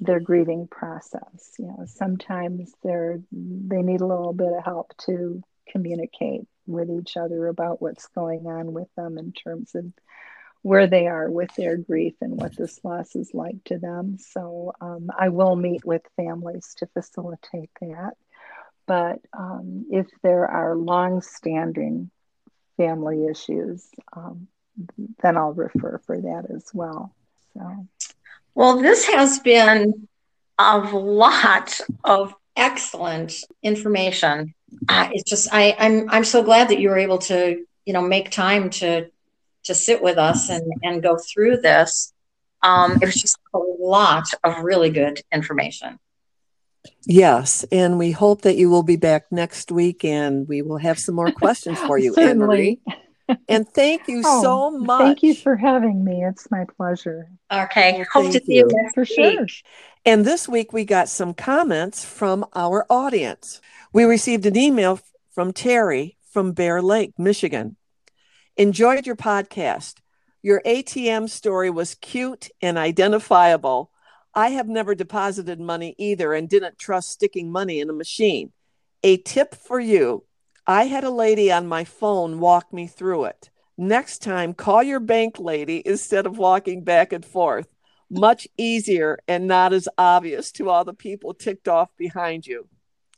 their 0.00 0.20
grieving 0.20 0.66
process. 0.68 1.52
You 1.58 1.66
know, 1.66 1.84
sometimes 1.86 2.72
they're 2.82 3.20
they 3.32 3.82
need 3.82 4.00
a 4.00 4.06
little 4.06 4.32
bit 4.32 4.52
of 4.52 4.64
help 4.64 4.96
to 5.06 5.42
communicate 5.68 6.42
with 6.66 6.90
each 6.90 7.16
other 7.16 7.46
about 7.46 7.80
what's 7.80 8.06
going 8.08 8.46
on 8.46 8.72
with 8.72 8.88
them 8.96 9.18
in 9.18 9.32
terms 9.32 9.74
of 9.74 9.84
where 10.62 10.86
they 10.86 11.06
are 11.06 11.30
with 11.30 11.54
their 11.56 11.76
grief 11.76 12.14
and 12.22 12.40
what 12.40 12.56
this 12.56 12.80
loss 12.82 13.14
is 13.14 13.34
like 13.34 13.62
to 13.64 13.78
them. 13.78 14.16
So 14.18 14.72
um, 14.80 15.10
I 15.16 15.28
will 15.28 15.56
meet 15.56 15.84
with 15.84 16.02
families 16.16 16.74
to 16.78 16.86
facilitate 16.86 17.70
that. 17.82 18.14
But 18.86 19.20
um, 19.36 19.86
if 19.90 20.06
there 20.22 20.46
are 20.46 20.74
long-standing 20.74 22.10
family 22.78 23.26
issues, 23.26 23.86
um, 24.14 24.48
then 25.22 25.36
I'll 25.36 25.52
refer 25.52 26.00
for 26.06 26.20
that 26.20 26.46
as 26.54 26.66
well. 26.72 27.14
So. 27.52 27.86
Well, 28.54 28.80
this 28.80 29.06
has 29.06 29.40
been 29.40 30.08
a 30.58 30.78
lot 30.78 31.80
of 32.04 32.34
excellent 32.56 33.34
information. 33.62 34.54
Uh, 34.88 35.08
it's 35.12 35.28
just 35.28 35.48
I, 35.52 35.74
I'm 35.78 36.08
I'm 36.10 36.24
so 36.24 36.42
glad 36.42 36.68
that 36.68 36.78
you 36.78 36.88
were 36.90 36.98
able 36.98 37.18
to 37.18 37.64
you 37.84 37.92
know 37.92 38.02
make 38.02 38.30
time 38.30 38.70
to 38.70 39.10
to 39.64 39.74
sit 39.74 40.02
with 40.02 40.18
us 40.18 40.50
and 40.50 40.62
and 40.82 41.02
go 41.02 41.16
through 41.16 41.58
this. 41.58 42.12
Um, 42.62 42.92
it 43.02 43.04
was 43.04 43.14
just 43.14 43.38
a 43.52 43.58
lot 43.58 44.24
of 44.42 44.62
really 44.62 44.90
good 44.90 45.20
information. 45.32 45.98
Yes, 47.06 47.64
and 47.72 47.98
we 47.98 48.12
hope 48.12 48.42
that 48.42 48.56
you 48.56 48.70
will 48.70 48.82
be 48.82 48.96
back 48.96 49.30
next 49.30 49.72
week, 49.72 50.04
and 50.04 50.46
we 50.48 50.62
will 50.62 50.78
have 50.78 50.98
some 50.98 51.14
more 51.14 51.32
questions 51.32 51.78
for 51.80 51.98
you, 51.98 52.14
Anne 52.18 52.38
Marie 52.38 52.80
and 53.48 53.68
thank 53.68 54.08
you 54.08 54.22
oh, 54.26 54.42
so 54.42 54.70
much. 54.70 55.00
Thank 55.00 55.22
you 55.22 55.34
for 55.34 55.56
having 55.56 56.04
me. 56.04 56.24
It's 56.24 56.50
my 56.50 56.64
pleasure. 56.76 57.28
Okay. 57.52 57.92
Well, 57.92 58.24
Hope 58.24 58.32
to 58.32 58.44
see 58.44 58.56
you, 58.56 58.68
next 58.70 58.94
for 58.94 59.04
sure. 59.04 59.46
And 60.04 60.24
this 60.24 60.48
week 60.48 60.72
we 60.72 60.84
got 60.84 61.08
some 61.08 61.34
comments 61.34 62.04
from 62.04 62.44
our 62.54 62.86
audience. 62.90 63.60
We 63.92 64.04
received 64.04 64.44
an 64.46 64.56
email 64.56 65.00
from 65.32 65.52
Terry 65.52 66.16
from 66.30 66.52
Bear 66.52 66.82
Lake, 66.82 67.12
Michigan. 67.18 67.76
Enjoyed 68.56 69.06
your 69.06 69.16
podcast. 69.16 69.94
Your 70.42 70.60
ATM 70.66 71.30
story 71.30 71.70
was 71.70 71.94
cute 71.94 72.50
and 72.60 72.76
identifiable. 72.76 73.90
I 74.34 74.50
have 74.50 74.68
never 74.68 74.94
deposited 74.94 75.58
money 75.58 75.94
either 75.96 76.34
and 76.34 76.48
didn't 76.48 76.78
trust 76.78 77.10
sticking 77.10 77.50
money 77.50 77.80
in 77.80 77.88
a 77.88 77.94
machine. 77.94 78.52
A 79.02 79.16
tip 79.16 79.54
for 79.54 79.80
you 79.80 80.24
I 80.66 80.84
had 80.84 81.04
a 81.04 81.10
lady 81.10 81.52
on 81.52 81.66
my 81.66 81.84
phone 81.84 82.40
walk 82.40 82.72
me 82.72 82.86
through 82.86 83.24
it. 83.24 83.50
Next 83.76 84.22
time, 84.22 84.54
call 84.54 84.82
your 84.82 85.00
bank 85.00 85.38
lady 85.38 85.82
instead 85.84 86.26
of 86.26 86.38
walking 86.38 86.84
back 86.84 87.12
and 87.12 87.24
forth. 87.24 87.68
Much 88.08 88.46
easier 88.56 89.18
and 89.26 89.46
not 89.46 89.72
as 89.72 89.88
obvious 89.98 90.52
to 90.52 90.70
all 90.70 90.84
the 90.84 90.94
people 90.94 91.34
ticked 91.34 91.68
off 91.68 91.90
behind 91.96 92.46
you. 92.46 92.68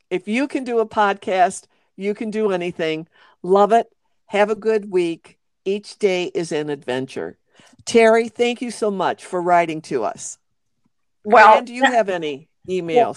If 0.09 0.27
you 0.27 0.47
can 0.47 0.63
do 0.63 0.79
a 0.79 0.87
podcast, 0.87 1.67
you 1.95 2.13
can 2.13 2.31
do 2.31 2.51
anything. 2.51 3.07
Love 3.43 3.71
it. 3.71 3.87
Have 4.27 4.49
a 4.49 4.55
good 4.55 4.91
week. 4.91 5.37
Each 5.63 5.97
day 5.99 6.25
is 6.25 6.51
an 6.51 6.69
adventure. 6.69 7.37
Terry, 7.85 8.27
thank 8.27 8.61
you 8.61 8.71
so 8.71 8.89
much 8.89 9.25
for 9.25 9.41
writing 9.41 9.81
to 9.83 10.03
us. 10.03 10.37
Well, 11.23 11.59
and 11.59 11.67
do 11.67 11.73
you 11.73 11.83
have 11.83 12.09
any 12.09 12.49
emails? 12.67 12.95
Well, 12.95 13.15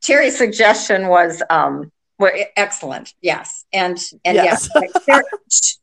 Terry's 0.00 0.36
suggestion 0.36 1.08
was 1.08 1.42
um, 1.50 1.92
Well, 2.20 2.36
e- 2.36 2.44
excellent. 2.54 3.14
Yes, 3.22 3.64
and 3.72 3.98
and 4.26 4.36
Yes. 4.36 4.68
yes, 4.74 4.92
Sherry, 5.04 5.22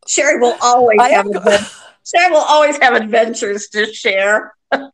Sherry 0.08 0.40
will 0.40 0.56
always 0.62 1.00
I 1.02 1.10
have 1.10 1.26
have- 1.34 1.74
Sherry 2.06 2.32
will 2.32 2.38
always 2.38 2.78
have 2.78 2.94
adventures 2.94 3.68
to 3.70 3.92
share. 3.92 4.54
and 4.72 4.88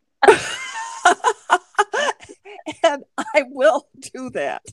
I 3.18 3.44
will 3.50 3.86
do 4.14 4.30
that. 4.32 4.64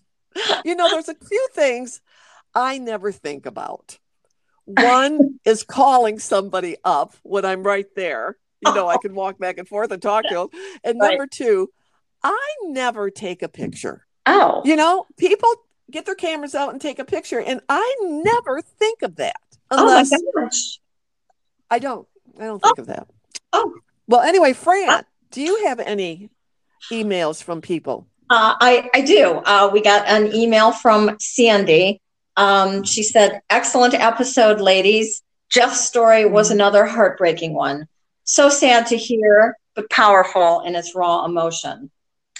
You 0.64 0.76
know, 0.76 0.88
there's 0.88 1.08
a 1.08 1.14
few 1.16 1.48
things 1.52 2.00
I 2.54 2.78
never 2.78 3.10
think 3.10 3.46
about. 3.46 3.98
One 4.64 5.40
is 5.44 5.64
calling 5.64 6.20
somebody 6.20 6.76
up 6.84 7.14
when 7.24 7.44
I'm 7.44 7.64
right 7.64 7.86
there. 7.96 8.38
You 8.64 8.72
know, 8.74 8.86
I 8.86 8.94
oh. 8.94 8.98
can 8.98 9.14
walk 9.16 9.38
back 9.40 9.58
and 9.58 9.66
forth 9.66 9.90
and 9.90 10.00
talk 10.00 10.24
to 10.28 10.34
them. 10.34 10.48
And 10.84 11.00
Right. 11.00 11.10
number 11.10 11.26
two, 11.26 11.70
I 12.22 12.54
never 12.64 13.10
take 13.10 13.42
a 13.42 13.48
picture. 13.48 14.06
Oh, 14.26 14.62
You 14.64 14.76
know, 14.76 15.06
people 15.18 15.48
get 15.90 16.06
their 16.06 16.14
cameras 16.14 16.54
out 16.54 16.72
and 16.72 16.80
take 16.80 16.98
a 16.98 17.04
picture, 17.04 17.40
and 17.40 17.60
I 17.68 17.96
never 18.00 18.62
think 18.62 19.02
of 19.02 19.16
that 19.16 19.40
oh 19.70 19.76
my 19.76 19.82
unless 19.82 20.10
gosh! 20.34 20.80
I 21.70 21.78
don't. 21.78 22.06
I 22.38 22.44
don't 22.44 22.62
think 22.62 22.78
of 22.78 22.86
that. 22.86 23.08
Oh. 23.52 23.74
Well, 24.06 24.20
anyway, 24.20 24.54
Fran, 24.54 25.04
do 25.30 25.40
you 25.40 25.66
have 25.66 25.78
any 25.78 26.30
emails 26.90 27.42
from 27.42 27.60
people? 27.60 28.06
Uh, 28.28 28.54
I, 28.60 28.90
I 28.94 29.00
do. 29.02 29.42
Uh, 29.44 29.70
we 29.72 29.82
got 29.82 30.06
an 30.08 30.32
email 30.34 30.72
from 30.72 31.16
Sandy. 31.20 32.00
Um, 32.36 32.84
she 32.84 33.02
said, 33.02 33.40
Excellent 33.50 33.94
episode, 33.94 34.60
ladies. 34.60 35.22
Jeff's 35.50 35.80
story 35.80 36.26
was 36.26 36.50
another 36.50 36.86
heartbreaking 36.86 37.54
one. 37.54 37.86
So 38.24 38.48
sad 38.48 38.86
to 38.86 38.96
hear, 38.96 39.56
but 39.74 39.90
powerful 39.90 40.60
in 40.60 40.76
its 40.76 40.94
raw 40.94 41.24
emotion. 41.24 41.90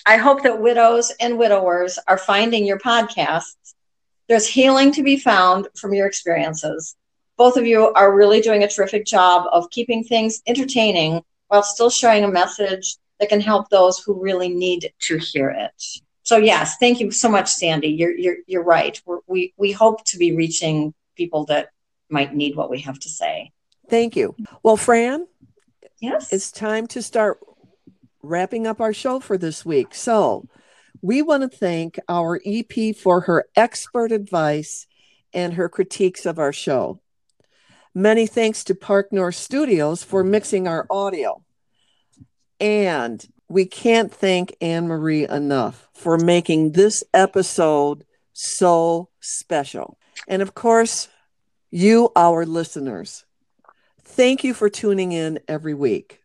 I 0.07 0.17
hope 0.17 0.43
that 0.43 0.61
widows 0.61 1.13
and 1.21 1.39
widowers 1.39 1.99
are 2.09 2.19
finding 2.19 2.65
your 2.67 2.79
podcasts. 2.79 3.75
There's 4.29 4.47
healing 4.47 4.93
to 4.93 5.03
be 5.03 5.19
found 5.19 5.69
from 5.77 5.93
your 5.95 6.07
experiences. 6.07 6.97
Both 7.37 7.57
of 7.57 7.67
you 7.67 7.93
are 7.93 8.15
really 8.15 8.41
doing 8.41 8.63
a 8.63 8.69
terrific 8.69 9.07
job 9.07 9.47
of 9.53 9.71
keeping 9.71 10.05
things 10.05 10.43
entertaining 10.47 11.23
while 11.49 11.63
still 11.63 11.91
sharing 11.91 12.25
a 12.25 12.29
message 12.29 12.97
that 13.19 13.29
can 13.29 13.41
help 13.41 13.69
those 13.69 13.99
who 13.99 14.21
really 14.21 14.49
need 14.49 14.93
to 15.01 15.19
hear 15.19 15.51
it. 15.51 15.83
So 16.23 16.37
yes, 16.37 16.77
thank 16.79 17.01
you 17.01 17.11
so 17.11 17.29
much, 17.29 17.49
Sandy. 17.49 17.89
You're 17.89 18.17
you're 18.17 18.37
you're 18.47 18.63
right. 18.63 19.01
We're, 19.05 19.19
we 19.27 19.53
we 19.57 19.73
hope 19.73 20.05
to 20.07 20.19
be 20.19 20.37
reaching 20.37 20.95
people 21.17 21.45
that 21.47 21.71
might 22.09 22.35
need 22.35 22.57
what 22.57 22.71
we 22.71 22.81
have 22.81 22.99
to 23.01 23.09
say. 23.09 23.51
Thank 23.89 24.17
you. 24.17 24.37
Well, 24.63 24.77
Fran, 24.77 25.27
Yes. 26.01 26.33
it's 26.33 26.53
time 26.53 26.87
to 26.89 27.03
start 27.03 27.41
wrapping 28.23 28.67
up 28.67 28.81
our 28.81 28.93
show 28.93 29.21
for 29.21 29.39
this 29.39 29.65
week. 29.65 29.95
So, 29.95 30.49
we 31.03 31.23
want 31.23 31.51
to 31.51 31.57
thank 31.57 31.99
our 32.09 32.41
EP 32.45 32.95
for 32.95 33.23
her 33.23 33.47
expert 33.57 34.13
advice 34.13 34.87
and 35.33 35.55
her 35.55 35.69
critiques 35.69 36.27
of 36.27 36.39
our 36.39 36.53
show. 36.53 37.01
Many 37.95 38.27
thanks 38.27 38.65
to 38.65 38.75
Park 38.75 39.13
North 39.13 39.35
Studios 39.35 40.05
for 40.05 40.23
mixing 40.23 40.69
our 40.69 40.87
audio. 40.91 41.43
And 42.61 43.27
we 43.49 43.67
can't 43.67 44.13
thank 44.13 44.55
Anne 44.61 44.87
Marie 44.87 45.27
enough 45.27 45.89
for 45.95 46.19
making 46.19 46.73
this 46.73 47.03
episode 47.13 48.05
so 48.33 49.09
special. 49.21 49.99
And 50.29 50.43
of 50.43 50.55
course, 50.55 51.09
you, 51.71 52.11
our 52.15 52.47
listeners, 52.47 53.25
thank 54.03 54.45
you 54.45 54.55
for 54.55 54.69
tuning 54.69 55.13
in 55.13 55.41
every 55.49 55.75
week. 55.75 56.20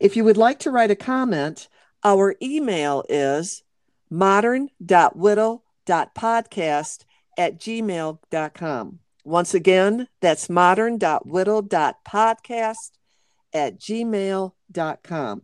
If 0.00 0.16
you 0.16 0.24
would 0.24 0.36
like 0.36 0.58
to 0.60 0.70
write 0.70 0.90
a 0.90 0.96
comment, 0.96 1.68
our 2.04 2.36
email 2.42 3.04
is 3.08 3.62
modern.widow.podcast 4.10 7.04
at 7.36 7.58
gmail.com. 7.58 8.98
Once 9.24 9.54
again, 9.54 10.08
that's 10.20 10.48
modern.widow.podcast 10.48 12.90
at 13.52 13.78
gmail.com. 13.78 15.42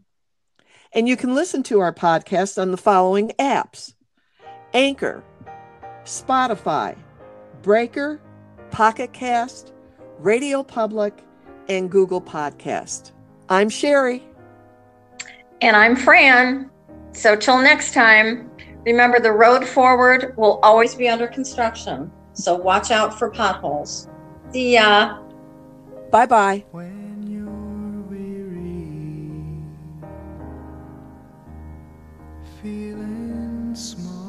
And 0.93 1.09
you 1.09 1.17
can 1.17 1.35
listen 1.35 1.63
to 1.65 1.81
our 1.81 1.93
podcast 1.93 2.61
on 2.61 2.71
the 2.71 2.77
following 2.77 3.33
apps 3.39 3.95
Anchor, 4.73 5.25
Spotify, 6.05 6.97
Breaker, 7.63 8.21
Pocket 8.71 9.13
Cast, 9.13 9.73
Radio 10.19 10.63
Public, 10.63 11.25
and 11.69 11.91
Google 11.91 12.21
Podcast. 12.21 13.14
I'm 13.49 13.69
Sherry. 13.69 14.23
And 15.61 15.77
I'm 15.77 15.97
Fran. 15.97 16.71
So 17.13 17.37
till 17.37 17.59
next 17.61 17.93
time, 17.93 18.51
remember 18.85 19.21
the 19.21 19.33
road 19.33 19.67
forward 19.67 20.35
will 20.37 20.59
always 20.63 20.95
be 20.95 21.09
under 21.09 21.27
construction. 21.27 22.11
So 22.33 22.55
watch 22.55 22.91
out 22.91 23.19
for 23.19 23.31
potholes. 23.31 24.09
See 24.53 24.75
ya. 24.75 25.19
Bye 26.11 26.27
bye. 26.27 26.65
When 26.71 27.27
you're 27.29 28.03
weary, 28.09 29.63
feeling 32.63 33.75
small, 33.75 34.24